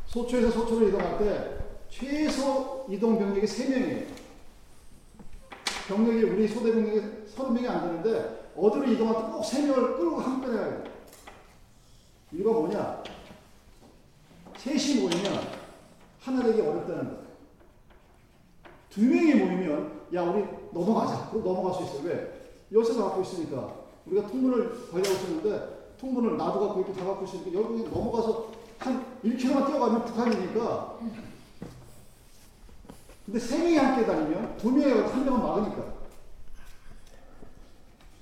소초에서 0.07 0.49
소초로 0.49 0.87
이동할 0.87 1.19
때 1.19 1.59
최소 1.89 2.87
이동 2.89 3.19
병력이 3.19 3.45
3명이에요. 3.45 4.05
병력이 5.87 6.23
우리 6.23 6.47
소대 6.47 6.73
병력이 6.73 7.27
서른 7.27 7.53
명이 7.53 7.67
안 7.67 8.01
되는데 8.01 8.51
어디로 8.57 8.93
이동할 8.93 9.25
때꼭세 9.27 9.67
명을 9.67 9.97
끌고 9.97 10.17
한꺼번에 10.17 10.57
가야 10.57 10.83
돼. 10.83 10.91
이유가 12.31 12.51
뭐냐? 12.51 13.03
셋이 14.57 15.01
모이면 15.01 15.47
하나 16.19 16.43
되기 16.43 16.61
어렵다는 16.61 17.03
거예요. 17.09 17.25
두 18.89 19.01
명이 19.01 19.35
모이면 19.35 20.07
야 20.15 20.23
우리 20.23 20.45
넘어가자. 20.73 21.29
그럼 21.29 21.43
넘어갈 21.43 21.75
수 21.75 21.83
있어요. 21.83 22.09
왜? 22.09 22.55
열쇠가 22.73 23.03
갖고 23.03 23.21
있으니까 23.21 23.85
우리가 24.07 24.27
통문을 24.27 24.89
관리하고 24.91 25.23
있었는데 25.23 25.74
통문을 26.05 26.37
나도 26.37 26.59
갖고 26.59 26.81
있고 26.81 26.93
다 26.93 27.03
갖고 27.05 27.25
있으니까 27.25 27.59
여기 27.59 27.83
넘어가서 27.83 28.51
한 28.77 29.05
1km만 29.23 29.65
뛰어가면 29.65 30.05
북한이니까 30.05 30.99
근데 33.25 33.39
세 33.39 33.57
명이 33.57 33.77
함께 33.77 34.05
다니면 34.05 34.55
두 34.57 34.71
명이 34.71 35.01
한 35.01 35.25
명은 35.25 35.41
막으니까 35.41 35.95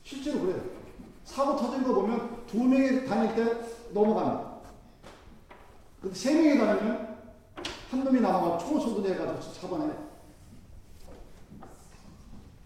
실제로 0.03 0.39
그래요. 0.41 0.61
사고 1.25 1.57
터진 1.57 1.83
거 1.83 1.93
보면 1.93 2.45
두 2.47 2.63
명이 2.63 3.05
다닐 3.05 3.35
때 3.35 3.57
넘어갑니다. 3.93 4.53
근데 6.01 6.15
세 6.15 6.33
명이 6.33 6.57
다니면 6.57 7.17
한 7.91 8.03
놈이 8.03 8.21
남아가 8.21 8.57
총을 8.59 9.09
해가지고 9.09 9.53
잡아내. 9.53 9.93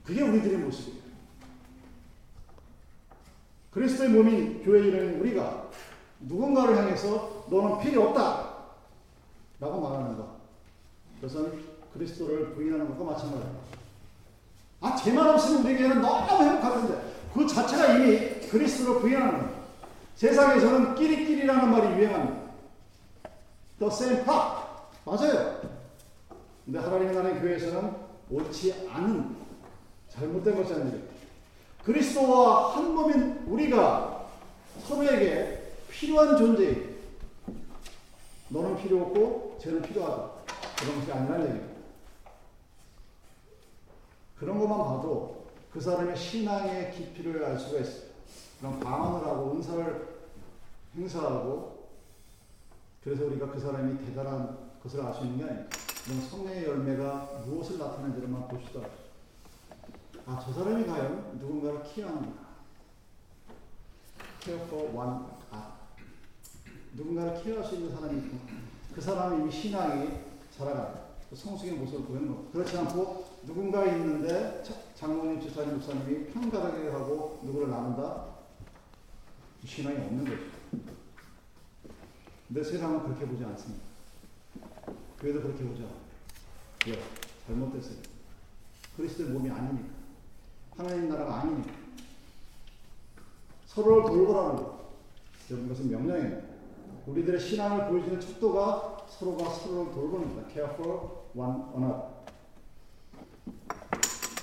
그게 0.04 0.22
우리들의 0.22 0.60
모습이에요. 0.60 1.07
그리스도의 3.78 4.10
몸인 4.10 4.64
교회 4.64 4.80
이름인 4.88 5.20
우리가 5.20 5.68
누군가를 6.22 6.76
향해서 6.78 7.46
너는 7.48 7.78
필요 7.80 8.08
없다. 8.08 8.56
라고 9.60 9.80
말하는 9.82 10.18
것. 10.18 10.28
그것은 11.22 11.62
그리스도를 11.94 12.56
부인하는 12.56 12.88
것과 12.90 13.12
마찬가지입니다. 13.12 13.60
아, 14.82 14.96
제 14.96 15.14
말 15.14 15.28
없으면 15.30 15.64
우리에게는 15.64 16.02
너무 16.02 16.44
행복하던데. 16.44 17.14
그 17.36 17.46
자체가 17.46 17.94
이미 17.98 18.40
그리스도를 18.50 19.00
부인하는 19.00 19.32
거예요. 19.42 19.58
세상에서는 20.16 20.96
끼리끼리라는 20.96 21.70
말이 21.70 21.88
유행합니다. 22.00 22.38
The 23.78 23.94
same 23.94 24.24
path. 24.26 24.66
맞아요. 25.06 25.62
근데 26.66 26.80
하나님의 26.80 27.14
나라의 27.16 27.40
교회에서는 27.42 27.92
옳지 28.32 28.88
않은 28.92 29.36
잘못된 30.10 30.56
것이 30.56 30.74
아니라 30.74 30.98
그리스도와 31.88 32.76
한 32.76 32.94
몸인 32.94 33.46
우리가 33.48 34.28
서로에게 34.86 35.72
필요한 35.90 36.36
존재예요. 36.38 36.86
너는 38.50 38.76
필요 38.76 39.04
없고 39.04 39.58
쟤는 39.62 39.82
필요하다. 39.84 40.32
그런 40.80 41.00
것이 41.00 41.12
아니라는 41.14 41.46
얘기입니다. 41.48 41.78
그런 44.38 44.60
것만 44.60 44.78
봐도 44.78 45.46
그 45.72 45.80
사람의 45.80 46.18
신앙의 46.18 46.92
깊이를 46.92 47.46
알 47.46 47.58
수가 47.58 47.80
있어요. 47.80 48.08
그런 48.60 48.82
방언을 48.82 49.26
하고 49.26 49.54
은사를 49.54 50.08
행사하고 50.98 51.88
그래서 53.02 53.24
우리가 53.28 53.50
그 53.50 53.62
사람이 53.62 54.06
대단한 54.06 54.58
것을 54.84 55.02
알 55.06 55.14
수 55.14 55.22
있는 55.22 55.38
게. 55.38 55.78
그런 56.04 56.22
성령의 56.22 56.66
열매가 56.66 57.44
무엇을 57.46 57.78
나타내는지만 57.78 58.50
봅시다. 58.50 58.82
아, 60.30 60.38
저 60.44 60.52
사람이 60.52 60.86
과연 60.86 61.40
누군가를 61.40 61.84
키워하는구나. 61.84 62.48
care 64.42 64.62
for 64.66 64.94
one 64.94 65.26
아, 65.52 65.78
누군가를 66.96 67.42
키워할 67.42 67.66
수 67.66 67.76
있는 67.76 67.96
사람이 67.96 68.18
있구나. 68.18 68.42
그 68.94 69.00
사람이 69.00 69.42
이미 69.42 69.50
신앙이 69.50 70.20
자라가 70.52 71.08
성숙의 71.34 71.78
모습을 71.78 72.06
보이는 72.08 72.28
거. 72.28 72.52
그렇지 72.52 72.78
않고 72.78 73.26
누군가 73.46 73.86
있는데 73.86 74.62
장로님, 74.96 75.40
지사님, 75.40 75.76
목사님이 75.76 76.26
편가르게 76.32 76.90
하고 76.90 77.40
누구를 77.44 77.70
나눈다? 77.70 78.26
신앙이 79.66 79.98
없는 79.98 80.26
거죠. 80.26 80.42
근데 82.50 82.64
세상은 82.64 83.02
그렇게 83.04 83.26
보지 83.26 83.46
않습니다. 83.46 83.86
교회도 85.22 85.42
그렇게 85.42 85.64
보지 85.64 85.84
않아요. 85.84 85.98
왜? 86.88 87.02
잘못됐어요. 87.46 87.98
그리스도의 88.98 89.30
몸이 89.30 89.50
아니니까. 89.50 89.97
하나님 90.78 91.10
나라가 91.10 91.42
아니니까. 91.42 91.72
서로를 93.66 94.04
돌보라는 94.04 94.56
것. 94.58 94.78
여러분, 95.50 95.66
이것은 95.66 95.90
명령입니다. 95.90 96.42
우리들의 97.08 97.40
신앙을 97.40 97.88
보여주는 97.90 98.20
척도가 98.20 99.06
서로가 99.10 99.50
서로를 99.50 99.92
돌보는 99.94 100.36
거다. 100.36 100.48
care 100.50 100.74
for 100.74 101.00
one 101.34 101.64
another. 101.74 102.18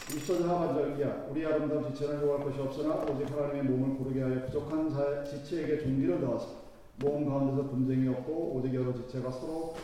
24절 0.09 0.47
하반절 0.47 0.99
이야. 0.99 1.27
우리 1.31 1.45
아름다운 1.47 1.93
지체는 1.93 2.23
요구할 2.23 2.45
것이 2.45 2.61
없으나 2.61 2.95
오직 3.05 3.31
하나님의 3.31 3.65
몸을 3.65 3.97
고르게 3.99 4.23
하여 4.23 4.45
부족한 4.47 4.91
자, 4.91 5.25
지체에게 5.25 5.81
종기를 5.83 6.21
넣어서 6.21 6.65
모험 6.97 7.27
가운데서 7.27 7.69
분쟁이 7.69 8.09
없고 8.09 8.55
오직 8.57 8.75
여러 8.75 8.93
지체가 8.95 9.31
서로 9.31 9.75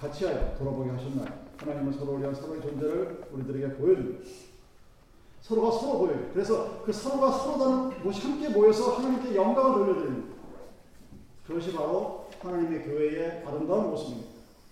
같이 0.00 0.24
하여 0.24 0.54
돌아보게 0.56 0.90
하셨나요? 0.90 1.50
하나님은 1.56 1.92
서로를 1.92 2.20
위한 2.20 2.34
서로의 2.34 2.62
존재를 2.62 3.24
우리들에게 3.32 3.74
보여줍니다. 3.74 4.49
서로가 5.40 5.78
서로 5.78 5.98
보여요. 5.98 6.30
그래서 6.32 6.82
그 6.84 6.92
서로가 6.92 7.32
서로 7.32 7.58
다른 7.58 8.02
곳이 8.02 8.20
함께 8.22 8.48
모여서 8.50 8.96
하나님께 8.96 9.34
영광을 9.34 9.72
돌려드립니다. 9.72 10.34
그것이 11.46 11.72
바로 11.72 12.26
하나님의 12.40 12.84
교회의 12.84 13.44
아름다운 13.46 13.90
모습입니다. 13.90 14.28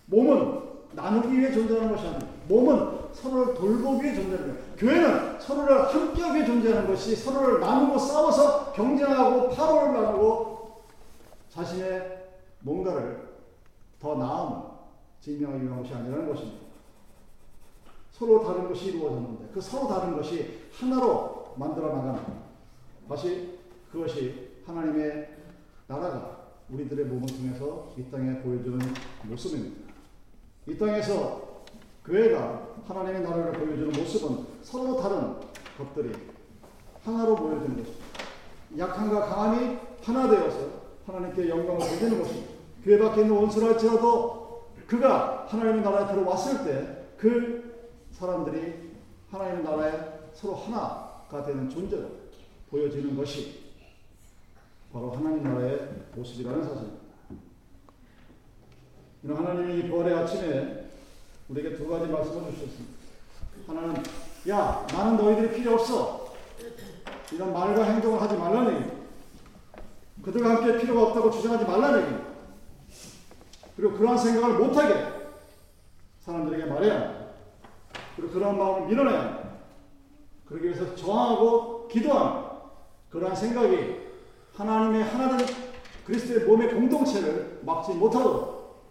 몸은 0.06 0.68
나누기 0.92 1.38
위해 1.38 1.52
존재하는 1.52 1.90
것이 1.90 2.06
아닙니다. 2.06 2.32
몸은 2.48 2.98
서로를 3.12 3.54
돌보기 3.54 4.04
위해 4.04 4.14
존재하는 4.14 4.54
거예요. 4.54 4.68
교회는 4.76 5.40
서로를 5.40 5.94
함께하기 5.94 6.46
존재하는 6.46 6.86
것이 6.88 7.16
서로를 7.16 7.60
나누고 7.60 7.98
싸워서 7.98 8.72
경쟁하고 8.72 9.50
파로를 9.50 10.02
나누고 10.02 10.82
자신의 11.50 12.26
뭔가를 12.60 13.28
더 14.00 14.14
나은 14.14 14.62
증명하기 15.20 15.64
위한 15.64 15.82
것이 15.82 15.94
아니라는 15.94 16.28
것입니다. 16.28 16.67
서로 18.18 18.42
다른 18.42 18.68
것이 18.68 18.88
이루어졌는데 18.88 19.50
그 19.54 19.60
서로 19.60 19.86
다른 19.86 20.16
것이 20.16 20.58
하나로 20.72 21.54
만들어 21.56 21.94
나가는 21.94 22.20
다시 23.08 23.58
그것이 23.92 24.60
하나님의 24.66 25.36
나라가 25.86 26.38
우리들의 26.68 27.06
몸을 27.06 27.26
통해서 27.26 27.94
이 27.96 28.10
땅에 28.10 28.40
보여주는 28.40 28.78
모습입니다. 29.22 29.92
이 30.66 30.76
땅에서 30.76 31.62
교회가 32.04 32.76
하나님의 32.86 33.22
나라를 33.22 33.52
보여주는 33.52 33.92
모습은 33.92 34.46
서로 34.62 35.00
다른 35.00 35.36
것들이 35.78 36.12
하나로 37.04 37.36
보여지는 37.36 37.76
것입니다. 37.78 38.04
약함과 38.76 39.20
강함이 39.26 39.78
하나 40.02 40.28
되어서 40.28 40.58
하나님께 41.06 41.48
영광을 41.48 41.78
돌리는 41.78 42.20
것입니다. 42.20 42.52
교회 42.84 42.98
밖에 42.98 43.22
있는 43.22 43.34
원수를 43.36 43.70
할지라도 43.70 44.66
그가 44.86 45.46
하나님의 45.48 45.82
나라에 45.82 46.12
들어왔을 46.12 46.64
때 46.64 46.98
그 47.18 47.67
사람들이 48.18 48.90
하나님의 49.30 49.62
나라에 49.62 49.92
서로 50.34 50.56
하나가 50.56 51.44
되는 51.44 51.70
존재로 51.70 52.10
보여지는 52.68 53.16
것이 53.16 53.68
바로 54.92 55.12
하나님 55.12 55.44
나라의 55.44 55.88
모습이라는 56.16 56.62
사실입니다. 56.64 56.98
하나님이 59.28 59.78
이 59.78 59.88
부활의 59.88 60.14
아침에 60.14 60.88
우리에게 61.48 61.76
두 61.76 61.88
가지 61.88 62.06
말씀을 62.10 62.50
주셨습니다. 62.52 62.98
하나는 63.66 64.02
야 64.48 64.86
나는 64.90 65.16
너희들이 65.16 65.54
필요 65.54 65.74
없어 65.74 66.34
이런 67.32 67.52
말과 67.52 67.84
행동을 67.84 68.20
하지 68.20 68.36
말라는 68.36 68.72
얘기입니다. 68.74 68.98
그들과 70.22 70.56
함께 70.56 70.78
필요가 70.78 71.08
없다고 71.08 71.30
주장하지 71.30 71.64
말라는 71.64 72.00
얘기입니다. 72.00 72.28
그리고 73.76 73.96
그러한 73.96 74.18
생각을 74.18 74.58
못하게 74.58 75.12
사람들에게 76.20 76.64
말해야 76.64 76.94
합니다. 76.94 77.17
그리고 78.18 78.32
그러한 78.32 78.58
마음을 78.58 78.88
밀어내야 78.88 79.20
합니다. 79.20 79.48
그러기 80.46 80.66
위해서 80.66 80.94
저항하고 80.96 81.86
기도하는 81.86 82.48
그러한 83.10 83.36
생각이 83.36 83.96
하나님의 84.54 85.04
하나된 85.04 85.46
그리스도의 86.04 86.44
몸의 86.46 86.74
공동체를 86.74 87.60
막지 87.62 87.92
못하도록 87.92 88.88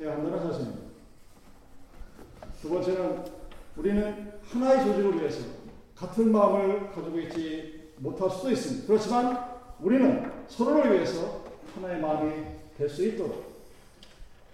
해야 0.00 0.12
한다는 0.12 0.40
사실입니다. 0.40 0.88
두 2.62 2.68
번째는 2.70 3.24
우리는 3.76 4.32
하나의 4.44 4.84
조직을 4.84 5.18
위해서 5.18 5.40
같은 5.96 6.30
마음을 6.30 6.92
가지고 6.92 7.18
있지 7.20 7.92
못할 7.96 8.30
수도 8.30 8.50
있습니다. 8.52 8.86
그렇지만 8.86 9.48
우리는 9.80 10.32
서로를 10.48 10.92
위해서 10.92 11.42
하나의 11.74 12.00
마음이 12.00 12.44
될 12.76 12.88
수 12.88 13.04
있도록 13.04 13.48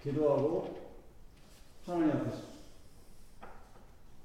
기도하고 0.01 0.79
하나님 1.85 2.11
앞에서 2.11 2.44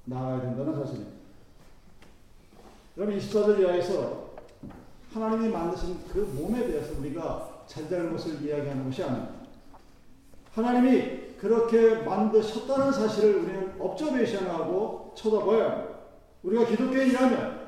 나아가야 0.05 0.41
된다는 0.41 0.75
사실입니다. 0.75 1.11
여러분 2.97 3.17
24절 3.17 3.59
이하에서 3.59 4.31
하나님이 5.13 5.49
만드신 5.49 6.07
그 6.11 6.19
몸에 6.19 6.67
대해서 6.67 6.99
우리가 6.99 7.63
잘잘못을 7.67 8.41
이야기하는 8.41 8.85
것이 8.85 9.03
아닙니다. 9.03 9.33
하나님이 10.53 11.37
그렇게 11.39 11.95
만드셨다는 12.03 12.91
사실을 12.91 13.35
우리는 13.35 13.75
업저베이션하고 13.79 15.13
쳐다봐야. 15.15 15.87
우리가 16.43 16.65
기독교인이라면 16.65 17.61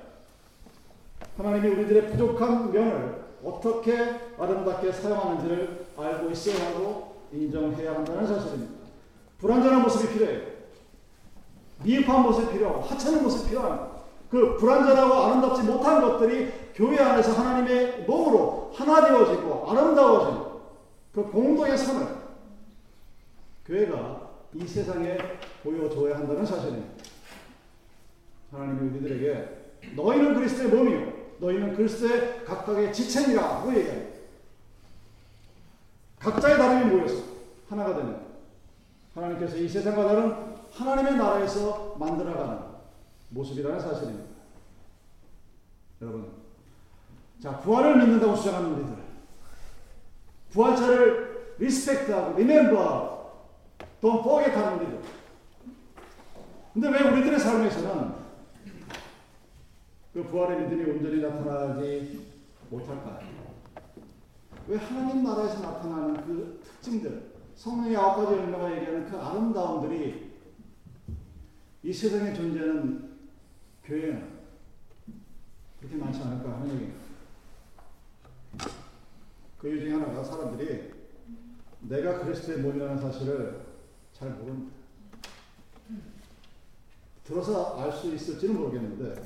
하나님이 1.37 1.67
우리들의 1.75 2.11
부족한 2.11 2.71
면을 2.71 3.23
어떻게 3.43 3.97
아름답게 4.37 4.91
사용하는지를 4.91 5.87
알고 5.97 6.31
있어야 6.31 6.67
하고 6.69 7.15
인정해야 7.31 7.95
한다는 7.95 8.27
사실입니다. 8.27 8.73
불완전한 9.39 9.81
모습이 9.81 10.13
필요해요. 10.13 10.52
미흡한 11.81 12.21
모습이 12.21 12.53
필요하고 12.53 12.81
하찮은 12.81 13.23
모습이 13.23 13.49
필요합니다. 13.49 13.93
그 14.29 14.57
불완전하고 14.57 15.13
아름답지 15.13 15.63
못한 15.63 16.01
것들이 16.01 16.51
교회 16.73 16.99
안에서 16.99 17.33
하나님의 17.33 18.05
몸으로 18.05 18.71
하나 18.73 19.07
되어지고 19.07 19.69
아름다워지는 19.69 20.43
그 21.13 21.23
공동의 21.31 21.77
삶을 21.77 22.07
교회가 23.65 24.29
이 24.53 24.67
세상에 24.67 25.17
보여줘야 25.63 26.17
한다는 26.17 26.45
사실입니다. 26.45 27.03
하나님이 28.51 28.89
우리들에게 28.89 29.47
너희는 29.95 30.33
그리스도의 30.35 30.69
몸이요 30.69 31.13
너희는 31.39 31.75
그리스도의 31.75 32.43
각각의 32.45 32.93
지체니라고 32.93 33.75
얘기합니다. 33.75 34.13
각자의 36.19 36.57
다름이 36.57 36.95
모여서 36.95 37.23
하나가 37.69 37.95
되는 37.95 38.17
하나님께서 39.13 39.57
이 39.57 39.67
세상과 39.67 40.07
다른 40.07 40.52
하나님의 40.73 41.17
나라에서 41.17 41.95
만들어가는 41.99 42.59
모습이라는 43.29 43.79
사실입니다. 43.79 44.33
여러분, 46.01 46.31
자 47.39 47.59
부활을 47.59 47.97
믿는다고 47.97 48.35
주장하는 48.35 48.73
우리들, 48.73 48.95
부활차를 50.51 51.55
리스펙트하고 51.59 52.37
리멤버하고 52.37 53.31
돈 54.01 54.21
포겟 54.23 54.51
하는 54.55 54.79
우리들. 54.79 54.99
근데 56.73 56.89
왜 56.89 57.01
우리들의 57.01 57.39
삶에서는 57.39 58.13
그 60.13 60.23
부활의 60.23 60.61
믿음이 60.61 60.91
온전히 60.91 61.21
나타나지 61.21 62.33
못할까요? 62.69 63.19
왜 64.67 64.77
하나님 64.77 65.23
나라에서 65.23 65.59
나타나는 65.61 66.15
그 66.25 66.61
특징들, 66.63 67.31
성령의 67.55 67.95
아홉 67.95 68.17
가지 68.17 68.39
열매가 68.39 68.75
얘기하는 68.75 69.09
그 69.09 69.17
아름다움들이 69.17 70.32
이 71.85 71.91
세상에 71.91 72.33
존재하는 72.33 73.17
교회는 73.83 74.39
그렇게 75.79 75.97
많지 75.97 76.21
않을까 76.21 76.53
하는 76.53 76.73
얘기입니다. 76.75 76.99
그 79.57 79.67
이유 79.67 79.81
중에 79.81 79.91
하나가 79.91 80.23
사람들이 80.23 80.93
내가 81.81 82.19
그리스도의 82.19 82.59
몸이라는 82.59 82.97
사실을 83.01 83.65
잘 84.13 84.29
모른다. 84.29 84.71
들어서 87.25 87.77
알 87.81 87.91
수 87.91 88.13
있을지는 88.15 88.55
모르겠는데 88.55 89.21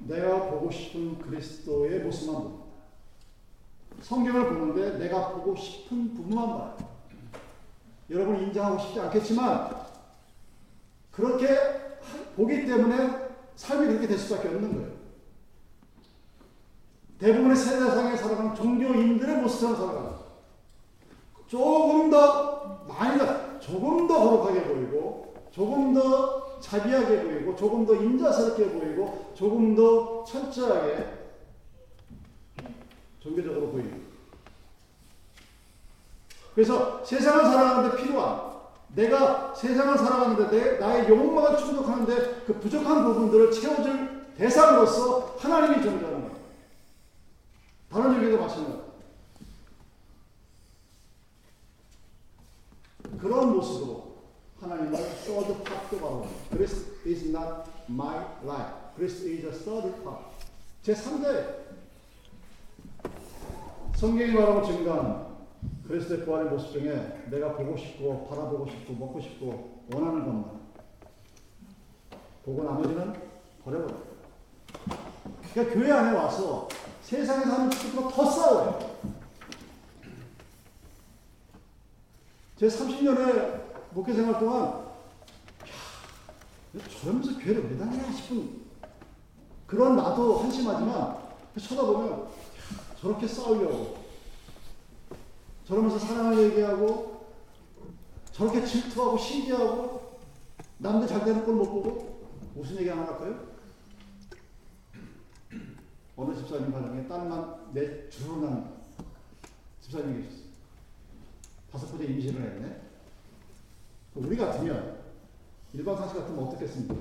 내가 0.00 0.50
보고 0.50 0.68
싶은 0.68 1.18
그리스도의 1.18 2.00
모습만 2.00 2.42
봅니다. 2.42 2.62
성경을 4.00 4.48
보는데 4.48 4.98
내가 4.98 5.32
보고 5.32 5.54
싶은 5.54 6.12
부분만 6.14 6.46
봐요. 6.48 6.76
여러분 8.10 8.42
인정하고 8.42 8.80
싶지 8.80 8.98
않겠지만 8.98 9.91
그렇게 11.12 11.46
보기 12.36 12.66
때문에 12.66 13.28
삶이 13.54 13.86
그렇게 13.86 14.06
될 14.08 14.18
수밖에 14.18 14.48
없는 14.48 14.74
거예요. 14.74 14.92
대부분의 17.18 17.54
세상에 17.56 18.16
살아가는 18.16 18.54
종교인들의 18.54 19.36
모습처럼 19.36 19.76
살아가는 19.76 20.12
조금 21.46 22.10
더 22.10 22.84
많이 22.88 23.18
더 23.18 23.60
조금 23.60 24.08
더 24.08 24.18
거룩하게 24.18 24.64
보이고 24.64 25.34
조금 25.52 25.94
더 25.94 26.58
자비하게 26.58 27.22
보이고 27.22 27.54
조금 27.54 27.86
더 27.86 27.94
인자스럽게 27.94 28.70
보이고 28.70 29.32
조금 29.34 29.76
더 29.76 30.24
철저하게 30.24 31.06
종교적으로 33.20 33.70
보이고 33.70 33.96
그래서 36.54 37.04
세상을 37.04 37.44
살아가는데 37.44 38.02
필요한 38.02 38.51
내가 38.94 39.54
세상을 39.54 39.96
살아가는데 39.96 40.50
내, 40.50 40.78
나의 40.78 41.08
욕망을 41.08 41.56
충족하는데 41.56 42.44
그 42.46 42.60
부족한 42.60 43.04
부분들을 43.04 43.50
채워줄 43.50 44.26
대상으로서 44.36 45.36
하나님이 45.38 45.82
존재하는 45.82 46.20
거예요. 46.22 46.36
다른 47.90 48.22
얘기도 48.22 48.40
마찬가지. 48.40 48.92
그런 53.18 53.54
모습으로 53.54 54.12
하나님을 54.60 54.92
third 55.24 55.64
part도 55.64 55.98
바로 55.98 56.26
Christ 56.50 56.86
is 57.06 57.28
not 57.28 57.70
my 57.88 58.16
life. 58.44 58.72
Christ 58.96 59.24
is 59.26 59.46
a 59.46 59.52
third 59.52 60.02
part. 60.02 60.24
제 60.82 60.94
3대 60.94 61.62
성경이 63.96 64.32
말하고 64.32 64.66
증거하는 64.66 65.31
그리스도의 65.92 66.24
부활의 66.24 66.50
모습 66.50 66.72
중에 66.72 67.26
내가 67.30 67.54
보고 67.54 67.76
싶고 67.76 68.26
바라보고 68.26 68.66
싶고 68.66 68.94
먹고 68.94 69.20
싶고 69.20 69.82
원하는 69.92 70.24
것만 70.24 70.62
보고 72.42 72.64
나머지는 72.64 73.12
버려버려. 73.62 73.94
그러니까 75.52 75.74
교회 75.74 75.92
안에 75.92 76.16
와서 76.16 76.66
세상에서 77.02 77.52
하는 77.52 77.70
축구가 77.70 78.08
더 78.08 78.24
싸워요. 78.24 78.96
제 82.56 82.68
30년의 82.68 83.60
목회 83.90 84.14
생활 84.14 84.38
동안 84.38 84.62
야, 84.62 84.94
저러면서 87.02 87.38
교회를 87.38 87.70
왜 87.70 87.76
다니냐 87.76 88.10
싶은 88.12 88.62
그런 89.66 89.96
나도 89.96 90.38
한심하지만 90.38 91.18
쳐다보면 91.60 92.12
야, 92.12 92.28
저렇게 92.98 93.28
싸우려고 93.28 94.01
저러면서 95.72 95.98
사랑을 95.98 96.50
얘기하고 96.50 97.28
저렇게 98.30 98.62
질투하고 98.62 99.16
신기하고 99.16 100.18
남들 100.76 101.08
잘 101.08 101.24
되는 101.24 101.42
꼴 101.46 101.54
못 101.54 101.64
보고 101.64 102.28
무슨 102.54 102.76
얘기 102.76 102.90
하나 102.90 103.06
할까요? 103.06 103.48
어느 106.14 106.36
집사님 106.36 106.70
가정에 106.72 107.08
딸만 107.08 107.72
내 107.72 108.06
주로 108.10 108.36
난 108.42 108.82
집사님이 109.80 110.24
계셨어요. 110.24 110.42
다섯 111.72 111.86
번째 111.88 112.04
임신을 112.04 112.42
했네. 112.42 112.82
우리 114.14 114.36
같으면 114.36 114.98
일반 115.72 115.96
상식 115.96 116.18
같으면 116.18 116.44
어떻겠습니까? 116.48 116.94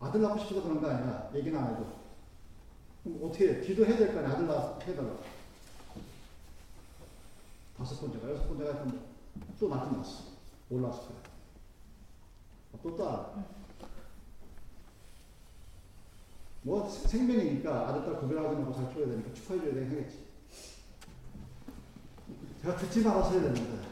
아들 0.00 0.20
낳고 0.20 0.38
싶어서 0.40 0.64
그런 0.64 0.82
거 0.82 0.90
아니야. 0.90 1.30
얘기는 1.34 1.58
안 1.58 1.72
해도. 1.72 1.86
그럼 3.02 3.20
어떻게 3.24 3.54
해? 3.54 3.60
기도해야 3.62 3.96
될 3.96 4.12
거 4.12 4.18
아니야. 4.18 4.32
아들 4.34 4.46
낳 4.46 4.78
해달라. 4.80 5.16
다섯 7.76 8.00
번째가 8.00 8.30
여섯 8.30 8.48
번째가 8.48 8.86
또 9.58 9.68
낳긴 9.68 9.92
낳았어. 9.92 10.24
몰랐을 10.68 10.98
거야. 10.98 11.22
또 12.82 12.96
딸. 12.96 13.44
뭐 16.62 16.88
생명이니까 16.88 17.88
아들 17.88 18.04
딸 18.04 18.20
구별하지 18.20 18.56
말고 18.56 18.74
잘 18.74 18.92
키워야 18.92 19.10
되니까 19.10 19.32
축하해줘야 19.34 19.74
되긴 19.74 19.90
하겠지. 19.90 20.26
제가 22.62 22.76
듣지 22.76 23.02
말아서 23.02 23.30
해야 23.32 23.42
되는데 23.42 23.86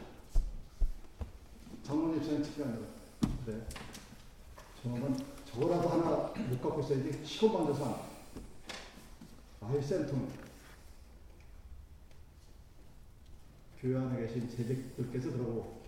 장모님 1.83 2.21
저는 2.23 2.41
특이한 2.41 2.75
거 2.75 2.85
그래. 3.45 3.65
저는 4.83 5.17
저거라도 5.45 5.87
하나 5.87 6.33
못 6.49 6.61
갖고 6.61 6.81
있어야지 6.81 7.25
시험 7.25 7.53
만져서 7.53 8.05
아이 9.61 9.81
센통 9.81 10.27
교회 13.85 13.97
안에 13.99 14.19
계신 14.21 14.49
재직들께서 14.49 15.29
그러고 15.29 15.83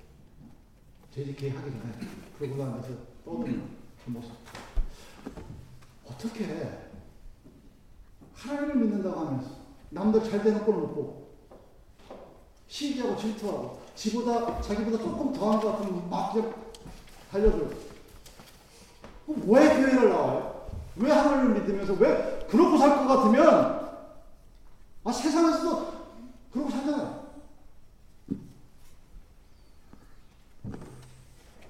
재직회 1.12 1.50
하기 1.50 1.72
전에 1.72 1.94
그러고 2.38 2.64
앉아서 2.64 2.90
떠드는 3.26 3.76
그 4.06 4.12
모습 4.12 4.34
어떻게 6.06 6.78
하나님을 8.36 8.76
믿는다고 8.76 9.20
하면서 9.20 9.50
남들 9.90 10.24
잘 10.30 10.44
되는 10.44 10.64
꼴을 10.64 10.80
못 10.82 10.88
보고 10.94 11.38
시기하고 12.68 13.18
질투하고 13.18 13.82
지보다 13.96 14.62
자기보다 14.62 15.00
조금 15.00 15.34
더한 15.34 15.60
것 15.60 15.72
같으면 15.72 16.08
막 16.08 16.36
달려들고 17.32 17.72
왜 19.28 19.76
교회를 19.76 20.10
나와요? 20.10 20.70
왜 20.98 21.12
하나님을 21.12 21.62
믿으면서 21.62 21.94
왜 21.94 22.46
그러고 22.48 22.78
살 22.78 22.96
것 22.96 23.08
같으면 23.08 23.88
아 25.04 25.12
세상에서도 25.12 25.94
그러고 26.52 26.70
살잖아요. 26.70 27.17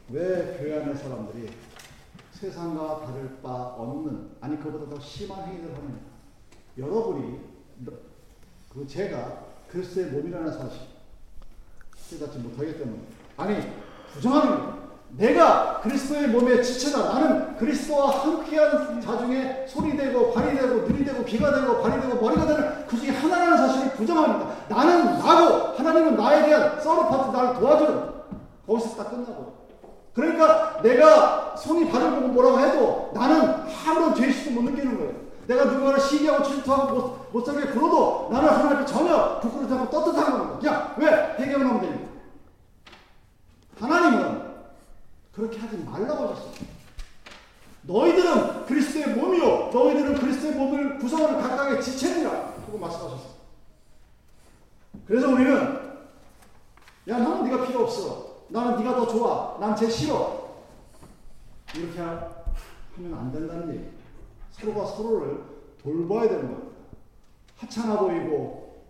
왜 0.10 0.58
교회 0.58 0.82
안의 0.82 0.96
사람들이 0.96 1.50
세상과 2.32 3.06
다를 3.06 3.38
바 3.44 3.50
없는 3.50 4.30
아니 4.40 4.58
그보다 4.60 4.90
더 4.90 5.00
심한 5.02 5.44
행위를 5.48 5.76
하느냐? 5.76 5.98
여러분이 6.78 7.40
그 8.74 8.88
제가 8.88 9.46
그리스도의 9.70 10.08
몸이라는 10.12 10.52
사실 10.52 10.80
깨닫지 12.10 12.40
못하기 12.40 12.78
때문에 12.78 13.00
아니 13.36 13.58
부정하는 14.14 14.50
거예요. 14.50 14.78
내가 15.10 15.82
그리스도의 15.82 16.30
몸의 16.30 16.64
지체다. 16.64 17.14
나는 17.14 17.58
그리스도와 17.58 18.24
함께한 18.24 19.02
자중에 19.02 19.66
손이 19.68 19.98
되고 19.98 20.32
발이 20.32 20.58
되고 20.58 20.76
눈이 20.88 21.04
되고 21.04 21.24
귀가 21.26 21.54
되고 21.54 21.82
발이 21.82 22.02
되고 22.02 22.22
머리가 22.22 22.46
되는 22.46 22.88
그 22.88 22.98
중에 22.98 23.10
하나라는 23.10 23.58
사실을 23.58 23.94
부정합니다. 23.94 24.68
나는 24.70 25.06
나고 25.20 25.74
하나님은 25.78 26.16
나에 26.16 26.46
대한 26.46 26.80
서로 26.80 27.10
파트 27.10 27.36
나를 27.36 27.60
도와주는 27.60 28.12
거기서 28.66 28.96
딱 28.96 29.10
끝나고. 29.10 29.67
그러니까 30.18 30.82
내가 30.82 31.56
손이 31.56 31.92
발을 31.92 32.16
보고 32.16 32.28
뭐라고 32.30 32.60
해도 32.60 33.12
나는 33.14 33.54
아무런 33.86 34.16
죄의식도 34.16 34.50
못 34.60 34.64
느끼는 34.72 34.98
거예요. 34.98 35.14
내가 35.46 35.66
누군가를 35.66 36.00
시기하고 36.00 36.44
질투하고 36.44 36.96
못, 36.96 37.30
못 37.32 37.46
살게 37.46 37.72
굴어도 37.72 38.30
나는 38.32 38.50
하나님 38.50 38.78
앞에 38.78 38.86
전혀 38.88 39.40
부끄러움하고 39.40 39.92
떳떳한 39.92 40.32
겁니다. 40.32 40.60
그냥 40.60 40.96
왜? 40.98 41.46
해결을 41.46 41.68
하면 41.68 41.82
됩니다. 41.82 42.10
하나님은 43.80 44.42
그렇게 45.36 45.60
하지 45.60 45.78
말라고 45.78 46.30
하셨어요. 46.30 46.52
너희들은 47.84 48.66
그리스도의 48.66 49.16
몸이요. 49.16 49.70
너희들은 49.72 50.16
그리스도의 50.16 50.54
몸을 50.56 50.98
구성하는 50.98 51.40
각각의 51.40 51.80
지체니라. 51.80 52.32
하고 52.32 52.78
말씀하셨어요. 52.80 53.38
그래서 55.06 55.30
우리는 55.30 55.54
야 57.08 57.18
나는 57.20 57.44
네가 57.44 57.68
필요 57.68 57.84
없어. 57.84 58.27
나는 58.50 58.78
네가 58.78 58.96
더 58.96 59.08
좋아. 59.08 59.58
난 59.60 59.76
쟤 59.76 59.90
싫어. 59.90 60.48
이렇게 61.76 62.00
하면 62.00 63.14
안 63.14 63.32
된다는 63.32 63.74
얘기. 63.76 63.86
서로가 64.52 64.86
서로를 64.86 65.42
돌봐야 65.84 66.30
되는 66.30 66.42
겁니다. 66.48 66.68
하찮아 67.58 68.00
보이고 68.00 68.84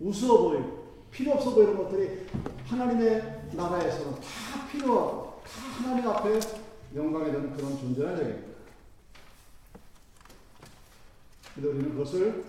우스워 0.00 0.48
보이고 0.50 0.78
필요 1.10 1.32
없어 1.32 1.54
보이는 1.54 1.76
것들이 1.76 2.26
하나님의 2.66 3.42
나라에서는 3.52 4.14
다 4.16 4.66
필요하고 4.70 5.40
다 5.44 5.82
하나님 5.82 6.08
앞에 6.08 6.38
영광이 6.94 7.32
되는 7.32 7.56
그런 7.56 7.78
존재라는 7.78 8.18
얘기입니다. 8.20 8.48
우리는 11.58 11.90
그것을 11.92 12.44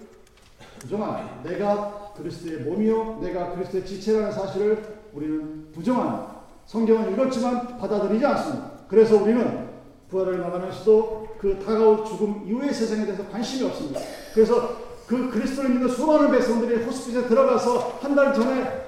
부정하는 0.79 1.43
내가 1.43 2.13
그리스도의 2.15 2.61
몸이요 2.61 3.19
내가 3.21 3.51
그리스도의 3.55 3.85
지체라는 3.85 4.31
사실을 4.31 4.99
우리는 5.13 5.71
부정하는 5.71 6.38
성경은 6.69 7.13
읽었지만 7.13 7.79
받아들이지 7.79 8.23
않습니다. 8.23 8.69
그래서 8.87 9.15
우리는 9.15 9.69
부활을 10.07 10.39
나가면서도 10.39 11.29
그 11.39 11.57
다가올 11.65 12.05
죽음 12.05 12.43
이후의 12.47 12.71
세상에 12.71 13.05
대해서 13.05 13.27
관심이 13.27 13.67
없습니다. 13.67 13.99
그래서 14.35 14.77
그 15.07 15.31
그리스도를 15.31 15.71
믿는 15.71 15.89
수많은 15.89 16.29
백성들이 16.29 16.83
호스피스에 16.83 17.23
들어가서 17.27 17.97
한 18.01 18.15
달 18.15 18.31
전에 18.35 18.85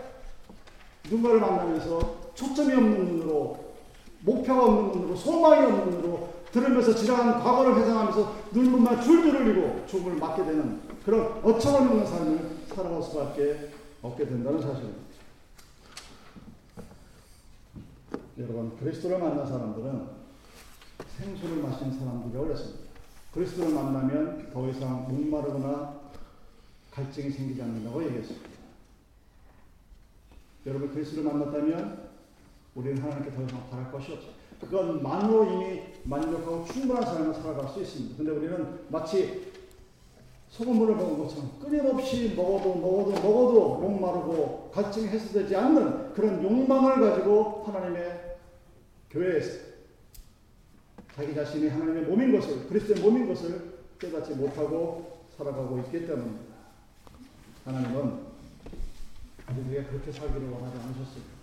누군가를 1.06 1.40
만나면서 1.40 2.18
초점이 2.36 2.72
없는 2.72 3.06
눈으로 3.06 3.58
목표가 4.20 4.64
없는 4.66 4.92
눈으로 4.92 5.16
소망이 5.16 5.66
없는 5.66 5.90
눈으로 5.90 6.30
들으면서 6.52 6.94
지나간 6.94 7.40
과거를 7.42 7.78
회상하면서 7.78 8.34
눈물만 8.52 9.02
줄줄 9.02 9.34
흘리고 9.34 9.86
죽음을 9.88 10.18
맞게 10.20 10.44
되는 10.44 10.82
그런 11.04 11.34
어처구니 11.42 11.90
없는 11.90 12.06
삶을 12.06 12.40
살아갈 12.76 13.02
수밖에 13.02 13.70
없게 14.04 14.26
된다는 14.28 14.62
사실입니다. 14.62 15.11
여러분 18.42 18.76
그리스도를 18.78 19.20
만난 19.20 19.46
사람들은 19.46 20.08
생수를 21.18 21.62
마신 21.62 21.92
사람들이 21.92 22.42
어렸습니다. 22.42 22.90
그리스도를 23.34 23.74
만나면 23.74 24.50
더 24.52 24.68
이상 24.68 25.08
목마르거나 25.08 26.02
갈증이 26.92 27.30
생기지 27.30 27.62
않는다고 27.62 28.04
얘기했습니다. 28.06 28.50
여러분 30.66 30.92
그리스도를 30.92 31.32
만났다면 31.32 32.10
우리는 32.74 33.02
하나님께 33.02 33.36
더 33.36 33.44
이상 33.44 33.70
바랄 33.70 33.92
것이 33.92 34.14
없어요. 34.14 34.32
그것만으로 34.60 35.46
이미 35.46 35.82
만족하고 36.04 36.66
충분한 36.66 37.04
삶을 37.04 37.34
살아갈 37.34 37.68
수 37.70 37.82
있습니다. 37.82 38.18
근데 38.18 38.32
우리는 38.32 38.80
마치 38.90 39.52
소금물을 40.50 40.96
먹은 40.96 41.18
것처럼 41.20 41.52
끊임없이 41.60 42.34
먹어도 42.36 42.76
먹어도 42.76 43.12
먹어도 43.22 43.76
목마르고 43.80 44.72
갈증이 44.74 45.08
해소되지 45.08 45.56
않는 45.56 46.14
그런 46.14 46.44
욕망을 46.44 47.00
가지고 47.00 47.64
하나님의 47.66 48.21
교회에서 49.12 49.72
자기 51.16 51.36
자신이 51.36 51.68
하나님의 51.68 52.04
몸인 52.04 52.40
것을 52.40 52.68
그리스도의 52.68 53.02
몸인 53.02 53.28
것을 53.28 53.80
깨닫지 54.00 54.34
못하고 54.36 55.26
살아가고 55.38 55.80
있기 55.80 56.08
때문입니다. 56.08 56.56
하나님은 57.66 58.32
우리에게 59.68 59.88
그렇게 59.88 60.12
살기를 60.12 60.50
원하지 60.50 60.78
않으셨습니다. 60.78 61.42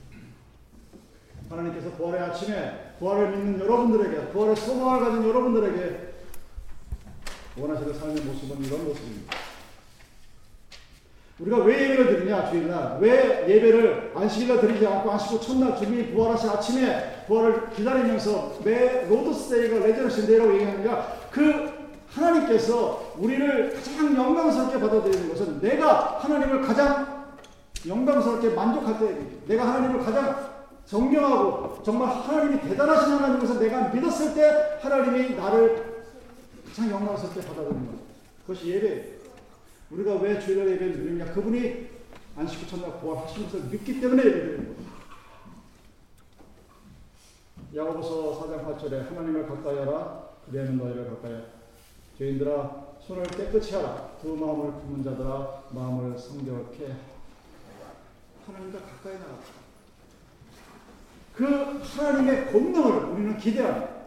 하나님께서 1.50 1.90
부활의 1.92 2.20
아침에 2.20 2.94
부활을 2.98 3.37
믿는 3.37 3.61
여러분들에게 3.61 4.33
부활의 4.33 4.57
소망을 4.57 5.00
가진 5.00 5.28
여러분들에게 5.28 6.09
원하시는 7.59 7.94
삶의 7.94 8.24
모습은 8.24 8.64
이런 8.64 8.85
모습입니다. 8.85 9.48
우리가 11.40 11.59
왜 11.59 11.85
예배를 11.85 12.16
드리냐 12.16 12.51
주일날 12.51 12.98
왜 13.01 13.46
예배를 13.48 14.12
안식일날 14.14 14.61
드리지 14.61 14.87
않고 14.87 15.11
안식 15.11 15.33
후 15.33 15.40
첫날 15.40 15.77
주님이 15.77 16.12
부활하신 16.12 16.51
아침에 16.51 17.24
부활을 17.29 17.70
기다리면서 17.70 18.59
매 18.64 19.07
Lord's 19.09 19.51
Day가 19.51 19.87
resurrection 19.87 20.27
day라고 20.27 20.55
얘기하는가 20.55 21.16
그 21.31 21.79
하나님께서 22.12 23.12
우리를 23.18 23.74
가장 23.74 24.16
영광스럽게 24.16 24.81
받아들이는 24.81 25.29
것은 25.29 25.61
내가 25.61 26.18
하나님을 26.20 26.62
가장 26.62 27.29
영광스럽게 27.87 28.51
만족할 28.51 28.98
때 28.98 29.16
내가 29.46 29.68
하나님을 29.68 30.05
가장 30.05 30.48
존경하고 30.87 31.83
정말 31.85 32.09
하나님이 32.09 32.61
대단하신 32.62 33.12
하나님에서 33.12 33.61
내가 33.61 33.88
믿었을 33.88 34.35
때 34.35 34.79
하나님이 34.81 35.37
나를 35.37 36.03
가장 36.68 36.90
영광스럽게 36.90 37.42
받아들이는 37.42 37.87
것. 37.87 37.92
그것이 38.46 38.68
예배. 38.70 39.17
우리가 39.90 40.14
왜 40.16 40.38
주일날 40.38 40.70
예배를 40.72 40.92
드리냐? 40.94 41.33
그분이 41.33 41.88
안식 42.37 42.62
후 42.62 42.66
첫날 42.68 43.01
부활하신 43.01 43.44
것을 43.44 43.62
믿기 43.64 44.01
때문에 44.01 44.24
예배 44.24 44.40
드리는 44.40 44.74
거예요. 44.74 44.88
야고보서 47.74 48.46
4장 48.46 48.64
8절에 48.66 49.09
하나님을 49.09 49.46
가까이 49.46 49.79
하라 49.79 50.29
그리하면 50.46 50.79
너희를 50.79 51.09
가까이 51.09 51.33
하라. 51.33 51.44
죄인들아 52.18 52.87
손을 53.07 53.22
깨끗이 53.24 53.74
하라. 53.74 54.11
두 54.20 54.37
마음을 54.37 54.72
품은 54.72 55.05
자들아 55.05 55.62
마음을 55.70 56.18
성결케 56.18 56.85
하라. 56.85 56.96
하나님과 58.46 58.79
가까이 58.81 59.14
나가. 59.14 59.38
그 61.35 61.81
하나님의 61.83 62.53
권능을 62.53 63.05
우리는 63.11 63.37
기대합니다. 63.37 63.98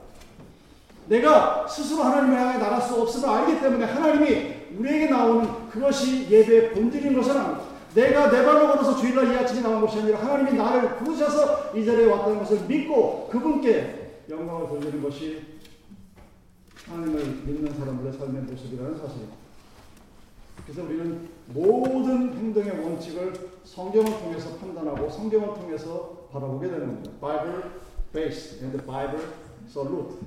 내가 1.07 1.67
스스로 1.67 2.03
하나님을 2.03 2.37
향해 2.37 2.57
나갈 2.57 2.81
수 2.81 3.01
없음을 3.01 3.29
알기 3.29 3.59
때문에 3.61 3.85
하나님이 3.85 4.60
우리에게 4.77 5.09
나오는 5.09 5.69
그것이 5.69 6.29
예배의 6.29 6.73
본질인 6.73 7.13
것은 7.15 7.37
아닙니다. 7.37 7.71
내가 7.93 8.31
내 8.31 8.45
발로 8.45 8.67
걸어서 8.67 8.95
주일날 8.95 9.33
이 9.33 9.35
아침에 9.35 9.61
나온 9.61 9.81
것이 9.81 9.99
아니라 9.99 10.19
하나님이 10.19 10.57
나를 10.57 10.97
부르셔서 10.97 11.75
이 11.75 11.85
자리에 11.85 12.05
왔다는 12.05 12.39
것을 12.39 12.65
믿고 12.67 13.27
그분께 13.29 14.23
영광을 14.29 14.67
돌리는 14.69 15.01
것이 15.03 15.59
하나님을 16.87 17.25
믿는 17.45 17.73
사람들의 17.73 18.13
삶의 18.13 18.43
모습이라는 18.43 18.97
사실입니다. 18.97 19.35
그래서 20.63 20.83
우리는 20.83 21.29
모든 21.47 22.33
행동의 22.33 22.79
원칙을 22.79 23.33
성경을 23.63 24.19
통해서 24.19 24.57
판단하고 24.57 25.09
성경을 25.09 25.53
통해서 25.55 26.27
바라보게 26.31 26.67
되는 26.67 26.87
겁니다. 26.87 27.11
Bible 27.19 27.63
based 28.13 28.63
and 28.63 28.85
Bible 28.85 29.25
salute. 29.67 30.17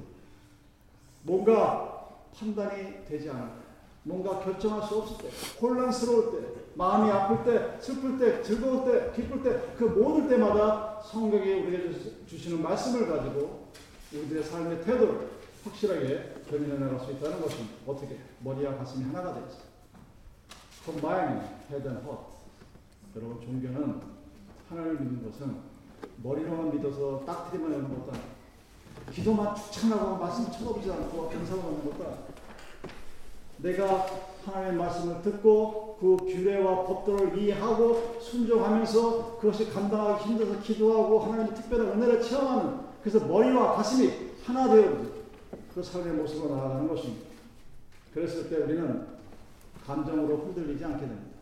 뭔가 1.22 2.08
판단이 2.38 3.04
되지 3.08 3.30
않을 3.30 3.63
뭔가 4.04 4.38
결정할 4.38 4.86
수 4.86 4.98
없을 4.98 5.16
때, 5.18 5.30
혼란스러울 5.60 6.30
때, 6.30 6.62
마음이 6.74 7.10
아플 7.10 7.44
때, 7.44 7.80
슬플 7.80 8.18
때, 8.18 8.42
즐거울 8.42 8.84
때, 8.84 9.12
기쁠 9.14 9.42
때, 9.42 9.74
그 9.78 9.84
모든 9.84 10.28
때마다 10.28 11.00
성경이 11.02 11.52
우리에게 11.62 11.92
주시는 12.26 12.62
말씀을 12.62 13.08
가지고 13.08 13.68
우리들의 14.12 14.44
삶의 14.44 14.84
태도를 14.84 15.30
확실하게 15.64 16.42
견인해 16.48 16.78
나갈 16.78 17.00
수 17.00 17.12
있다는 17.12 17.40
것입니다. 17.40 17.74
어떻게? 17.86 18.18
머리와 18.40 18.76
가슴이 18.76 19.04
하나가 19.04 19.30
있어요. 19.30 19.74
combine 20.84 21.40
head 21.70 21.88
and 21.88 22.02
heart. 22.04 22.26
여러분, 23.16 23.40
종교는 23.40 24.00
하나님을 24.68 25.00
믿는 25.00 25.30
것은 25.30 25.56
머리로만 26.22 26.76
믿어서 26.76 27.24
딱트리만 27.24 27.72
하는 27.72 27.88
것도. 27.88 28.12
기도만 29.10 29.54
축창하고 29.54 30.16
말씀 30.18 30.50
쳐다보지 30.52 30.90
않고 30.90 31.28
감사만 31.30 31.64
하는 31.64 31.84
것도. 31.84 32.33
내가 33.64 34.06
하나님의 34.44 34.76
말씀을 34.76 35.22
듣고 35.22 35.96
그 35.98 36.16
규례와 36.16 36.84
법도를 36.84 37.38
이해하고 37.38 38.18
순종하면서 38.20 39.38
그것이 39.38 39.70
감당하기 39.70 40.24
힘들어서 40.24 40.60
기도하고 40.60 41.20
하나님의 41.20 41.54
특별한 41.54 41.92
은혜를 41.92 42.22
체험하는 42.22 42.80
그래서 43.02 43.26
머리와 43.26 43.76
가슴이 43.76 44.12
하나 44.44 44.68
되어 44.68 45.06
그 45.74 45.82
삶의 45.82 46.12
모습으로 46.12 46.54
나아가는 46.54 46.86
것입니다. 46.86 47.26
그랬을 48.12 48.50
때 48.50 48.56
우리는 48.56 49.06
감정으로 49.86 50.36
흔들리지 50.36 50.84
않게 50.84 51.00
됩니다. 51.00 51.38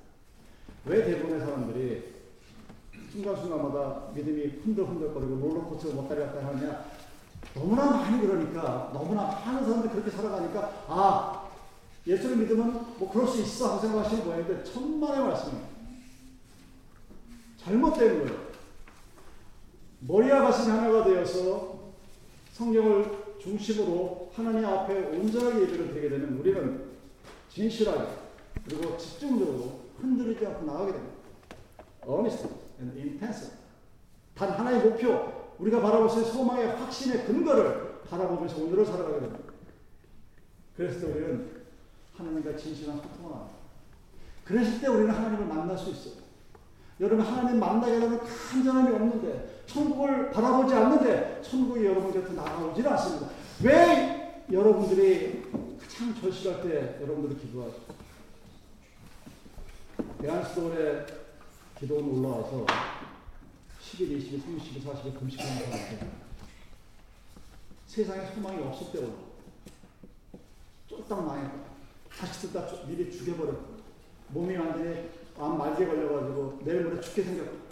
왜 0.86 1.04
대부분의 1.04 1.40
사람들이 1.40 2.12
순간순간마다 3.10 4.12
믿음이 4.14 4.60
흔들흔들거리고 4.64 5.36
롤러코스터 5.36 6.00
왔다 6.00 6.14
갔다 6.14 6.46
하느냐 6.46 6.84
너무나 7.54 7.90
많이 7.90 8.20
그러니까 8.20 8.90
너무나 8.94 9.22
많은 9.44 9.64
사람들이 9.64 9.92
그렇게 9.92 10.10
살아가니까 10.10 10.84
아 10.88 11.41
예수를 12.06 12.36
믿으면 12.36 12.94
뭐 12.98 13.10
그럴 13.10 13.26
수 13.26 13.40
있어 13.40 13.72
하고 13.72 13.80
생각하시는 13.80 14.24
모양인데 14.24 14.64
천만의 14.64 15.24
말씀이에요. 15.24 15.72
잘못된 17.58 18.24
거예요. 18.24 18.52
머리와 20.00 20.42
가슴이 20.42 20.76
하나가 20.76 21.04
되어서 21.04 21.92
성경을 22.52 23.22
중심으로 23.40 24.32
하나님 24.34 24.64
앞에 24.64 25.16
온전하게 25.16 25.62
예배를 25.62 25.88
드리게 25.88 26.08
되는 26.08 26.38
우리는 26.38 26.90
진실하게 27.48 28.08
그리고 28.64 28.96
집중적으로 28.96 29.80
흔들리지 30.00 30.44
않고 30.46 30.66
나가게 30.66 30.92
됩니다. 30.92 31.14
earnest 32.06 32.48
and 32.80 32.98
intense. 32.98 33.52
단 34.34 34.50
하나의 34.50 34.82
목표, 34.82 35.54
우리가 35.58 35.80
바라볼 35.80 36.08
수 36.08 36.18
있는 36.18 36.32
소망의 36.32 36.66
확신의 36.76 37.26
근거를 37.26 38.00
바라보면서 38.08 38.62
오늘을 38.62 38.84
살아가게 38.84 39.20
됩니다. 39.20 39.38
때 40.76 40.84
우리는 40.84 41.61
하나님과 42.16 42.56
진실한 42.56 42.96
소통을 42.96 43.34
합니다. 43.34 43.54
그랬을 44.44 44.80
때 44.80 44.88
우리는 44.88 45.10
하나님을 45.10 45.46
만날 45.46 45.76
수 45.78 45.90
있어요. 45.90 46.22
여러분 47.00 47.24
하나님 47.24 47.58
만나게 47.58 47.98
되면 47.98 48.20
간절함이 48.20 48.94
없는데 48.94 49.64
천국을 49.66 50.30
바라보지 50.30 50.74
않는데 50.74 51.40
천국이 51.42 51.84
여러분 51.84 52.12
곁에 52.12 52.32
나아오질 52.32 52.86
않습니다. 52.86 53.28
왜 53.62 54.44
여러분들이 54.50 55.42
가장 55.80 56.14
절실할 56.20 56.62
때 56.62 56.98
여러분들이 57.02 57.40
기도하죠? 57.40 57.76
대한수도에 60.20 61.06
기도원 61.78 62.04
올라와서 62.04 62.66
10일, 63.80 64.18
20일, 64.18 64.42
30일, 64.44 64.84
40일 64.84 65.18
금식하는 65.18 65.70
사람들 65.70 66.10
세상에 67.86 68.26
소망이 68.32 68.62
없을 68.62 68.92
때 68.92 68.98
올라 68.98 69.12
쫄딱 70.88 71.24
망해 71.24 71.42
다 71.42 71.71
시 72.32 72.48
듣다 72.48 72.86
미리 72.86 73.10
죽여버려 73.10 73.52
몸이 74.28 74.56
완전히 74.56 75.10
암 75.38 75.58
말기에 75.58 75.86
걸려가지고 75.86 76.60
내일 76.64 76.84
모레 76.84 77.00
죽게 77.00 77.22
생겼고. 77.22 77.62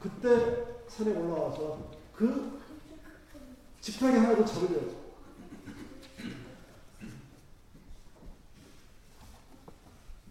그때 0.00 0.64
산에 0.88 1.16
올라와서 1.16 1.90
그 2.14 2.60
지푸라기 3.80 4.18
하나도 4.18 4.44
잡으려고 4.44 5.08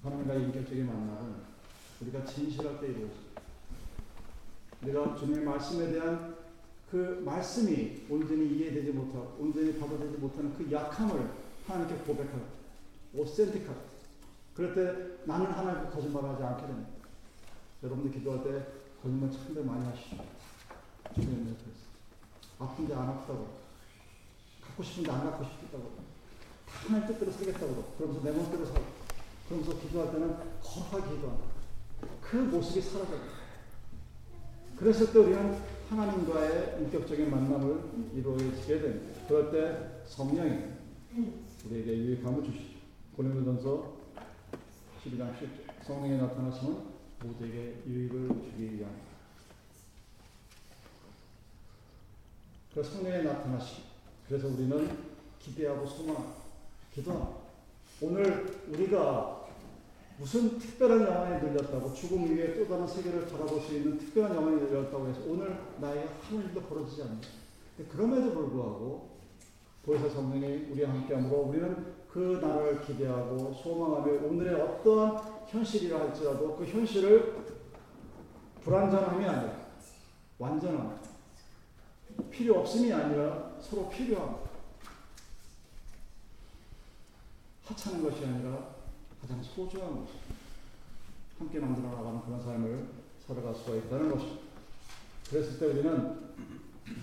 하나님과의 0.03 0.43
인격적인 0.43 0.85
만남은 0.85 1.35
우리가 2.01 2.23
진실할 2.25 2.79
때 2.79 2.87
이루어집니다. 2.87 3.41
내가 4.81 5.15
주님의 5.15 5.43
말씀에 5.43 5.91
대한 5.91 6.35
그 6.91 7.21
말씀이 7.25 8.05
온전히 8.09 8.47
이해되지 8.57 8.91
못하고 8.91 9.37
온전히 9.39 9.77
받아들이지 9.77 10.17
못하는 10.17 10.53
그 10.57 10.71
약함을 10.71 11.29
하나님께 11.67 12.03
고백하고 12.05 12.56
오센틱하고 13.13 13.79
그럴 14.53 14.73
때 14.73 15.23
나는 15.25 15.45
하나님께 15.47 15.95
거짓말하지 15.95 16.43
않게 16.43 16.67
됩니다. 16.67 16.89
여러분들 17.83 18.11
기도할 18.11 18.43
때 18.43 18.65
거짓말 19.01 19.31
참들 19.31 19.63
많이 19.63 19.85
하시죠. 19.85 20.17
주님 21.13 21.45
그래서 21.45 21.87
아픈데 22.59 22.93
안 22.93 23.09
아프다고 23.09 23.47
갖고 24.61 24.83
싶은데 24.83 25.11
안 25.11 25.23
갖고 25.23 25.43
싶다고 25.43 25.95
다 25.95 26.03
하나님 26.87 27.07
뜻대로 27.07 27.31
살겠다고 27.31 27.93
그러면서 27.97 28.23
내 28.23 28.31
멋대로 28.31 28.65
살고 28.65 28.85
그러면서 29.47 29.79
기도할 29.79 30.11
때는 30.11 30.35
거하게 30.61 31.15
기도합니다. 31.15 31.47
그 32.21 32.35
모습이 32.35 32.81
사라져요. 32.81 33.21
그랬을 34.77 35.11
때 35.11 35.19
우리는 35.19 35.57
하나님과의 35.89 36.77
인격적인 36.81 37.31
만남을 37.31 37.79
이루어지게 38.15 38.81
됩니다. 38.81 39.21
그럴 39.27 39.51
때 39.51 40.03
성령이 40.07 40.63
우리에게 41.65 41.97
유익함을 41.97 42.43
주시죠. 42.43 42.66
고린도전서 43.17 43.93
12장 45.03 45.33
10절 45.33 45.83
성령이 45.83 46.17
나타나시면 46.17 46.85
모두에게 47.23 47.81
유익을 47.87 48.27
주기 48.43 48.63
위함이다. 48.63 49.07
그 52.75 52.83
성령이 52.83 53.23
나타나시 53.23 53.81
그래서 54.27 54.49
우리는 54.49 54.95
기대하고 55.39 55.87
소망, 55.87 56.31
기도합니다. 56.93 57.37
오늘 58.01 58.61
우리가 58.69 59.47
무슨 60.19 60.59
특별한 60.59 61.01
영안이 61.01 61.39
들렸다고 61.41 61.91
죽음 61.95 62.29
위에 62.29 62.55
또 62.55 62.67
다른 62.67 62.85
세계를 62.85 63.29
바라볼 63.29 63.59
수 63.61 63.77
있는 63.77 63.97
특별한 63.97 64.35
영안이 64.35 64.59
들렸다고 64.59 65.07
해서 65.07 65.21
오늘 65.25 65.59
나에게 65.81 66.07
하는 66.21 66.43
일도 66.43 66.61
벌어지지 66.61 67.01
않는다. 67.01 67.27
그럼에도 67.89 68.31
불구하고 68.31 69.16
보혜사 69.87 70.09
성령이 70.09 70.67
우리와 70.71 70.89
함께함으로 70.89 71.43
우리는 71.43 71.95
그 72.11 72.39
날을 72.41 72.81
기대하고 72.85 73.53
소망하며 73.53 74.27
오늘의 74.27 74.61
어떠한 74.61 75.45
현실이라 75.47 75.97
할지라도 75.97 76.57
그 76.57 76.65
현실을 76.65 77.37
불완전함이 78.61 79.25
아니라 79.25 79.53
완전함, 80.37 80.99
필요 82.29 82.59
없음이 82.59 82.91
아니라 82.91 83.55
서로 83.61 83.89
필요함, 83.89 84.39
하찮은 87.67 88.03
것이 88.03 88.25
아니라 88.25 88.75
가장 89.21 89.41
소중한 89.41 89.89
것입니다. 89.89 90.35
함께 91.39 91.59
만들어 91.59 91.87
나가는 91.87 92.21
그런 92.23 92.43
삶을 92.43 92.87
살아갈 93.25 93.55
수가 93.55 93.77
있다는 93.77 94.11
것입니다. 94.11 94.41
그랬을 95.29 95.59
때 95.59 95.65
우리는 95.67 96.19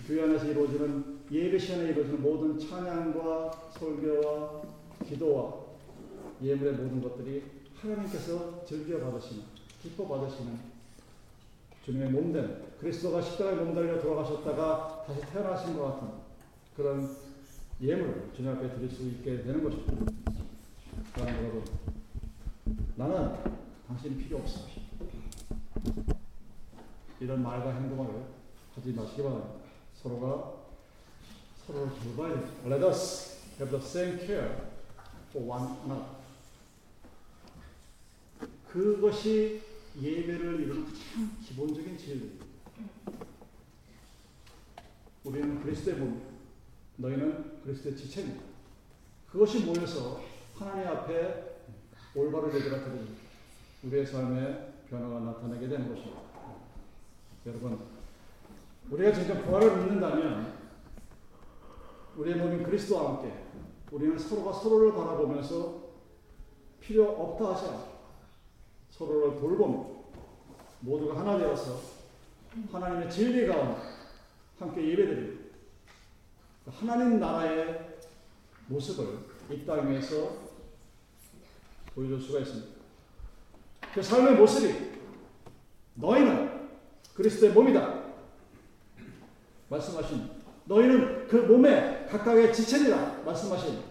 교회 0.07 0.23
안에서 0.23 0.45
이루어지는 0.45 1.14
예배 1.31 1.57
시간에 1.57 1.89
이루어지는 1.89 2.21
모든 2.21 2.59
찬양과 2.59 3.71
설교와 3.71 4.61
기도와 5.07 5.65
예물의 6.41 6.73
모든 6.73 7.01
것들이 7.01 7.43
하나님께서 7.75 8.63
즐겨 8.65 8.99
받으시는 8.99 9.43
기뻐 9.81 10.07
받으시는 10.07 10.75
주님의 11.83 12.11
몸된 12.11 12.63
그리스도가 12.79 13.21
십자가에 13.21 13.55
몸달려 13.55 13.99
돌아가셨다가 14.01 15.05
다시 15.07 15.21
태어나신 15.31 15.77
것 15.77 15.83
같은 15.85 16.09
그런 16.75 17.15
예물을 17.81 18.31
주님 18.35 18.51
앞에 18.51 18.75
드릴 18.75 18.89
수 18.89 19.03
있게 19.03 19.43
되는 19.43 19.63
것입니다. 19.63 20.11
여러분, 21.17 21.63
나는 22.95 23.35
당신이 23.87 24.17
필요 24.17 24.37
없어. 24.37 24.61
이런 27.19 27.41
말과 27.41 27.73
행동을 27.73 28.25
하지 28.75 28.91
마시기 28.93 29.23
바랍니다. 29.23 29.51
서로가 29.95 30.64
서로를 31.65 31.91
돌봐야 31.99 32.33
됩니다. 32.33 32.53
Let 32.65 32.85
us 32.85 33.39
have 33.59 33.71
the 33.71 33.83
same 33.83 34.19
care 34.25 34.51
for 35.29 35.49
one 35.49 35.73
another. 35.83 36.15
그것이 38.69 39.61
예배를 39.99 40.59
이루는 40.61 40.85
가장 40.85 41.31
기본적인 41.43 41.97
진리입니다. 41.97 42.45
우리는 45.23 45.63
그리스도의 45.63 45.97
몸, 45.97 46.21
너희는 46.97 47.61
그리스도의 47.63 47.95
지체입니다. 47.95 48.43
그것이 49.31 49.61
모여서 49.61 50.21
하나님 50.53 50.87
앞에 50.87 51.55
올바른 52.13 52.53
예배가 52.53 52.83
드립니다. 52.83 53.21
우리의 53.83 54.05
삶에 54.05 54.73
변화가 54.89 55.19
나타나게 55.21 55.67
되는 55.67 55.87
것입니다. 55.89 56.21
여러분, 57.47 57.79
우리가 58.89 59.13
진짜 59.13 59.41
부활을 59.43 59.77
믿는다면 59.77 60.54
우리의 62.17 62.37
몸인 62.37 62.63
그리스도와 62.63 63.15
함께 63.15 63.33
우리는 63.91 64.17
서로가 64.17 64.53
서로를 64.53 64.93
바라보면서 64.93 65.85
필요 66.79 67.09
없다 67.09 67.53
하지 67.53 67.95
서로를 68.89 69.39
돌보며 69.39 69.85
모두가 70.79 71.19
하나 71.19 71.37
되어서 71.37 71.79
하나님의 72.71 73.09
진리 73.09 73.47
가운데 73.47 73.81
함께 74.59 74.89
예배드리고 74.89 75.45
하나님 76.67 77.19
나라의 77.19 77.97
모습을 78.67 79.19
이 79.51 79.65
땅에서 79.65 80.45
보여줄 81.93 82.21
수가 82.21 82.39
있습니다. 82.39 82.75
그 83.93 84.01
삶의 84.01 84.35
모습이 84.35 84.95
너희는 85.95 86.69
그리스도의 87.13 87.53
몸이다. 87.53 88.05
말씀하신 89.69 90.34
너희는 90.65 91.27
그 91.27 91.35
몸에 91.37 92.05
각각의 92.07 92.53
지체니라 92.53 93.21
말씀하신 93.23 93.83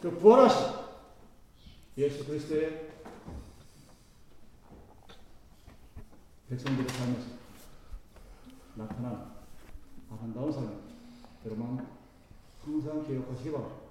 그 0.00 0.10
부활하신 0.18 0.82
예수 1.98 2.24
그리스도의 2.24 2.90
백성들의 6.48 6.88
삶에서 6.88 7.26
나타난 8.74 9.32
아름다운 10.10 10.52
삶 10.52 10.82
여러분 11.44 11.86
항상 12.64 13.06
기억하시기 13.06 13.50
바랍니다. 13.50 13.82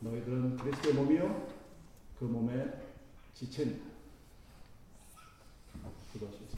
너희들은 0.00 0.56
그리스도의 0.56 0.94
몸이요 0.94 1.48
그 2.18 2.24
몸의 2.24 2.72
지체입니다. 3.34 3.88
기도하시겠습니다. 6.12 6.57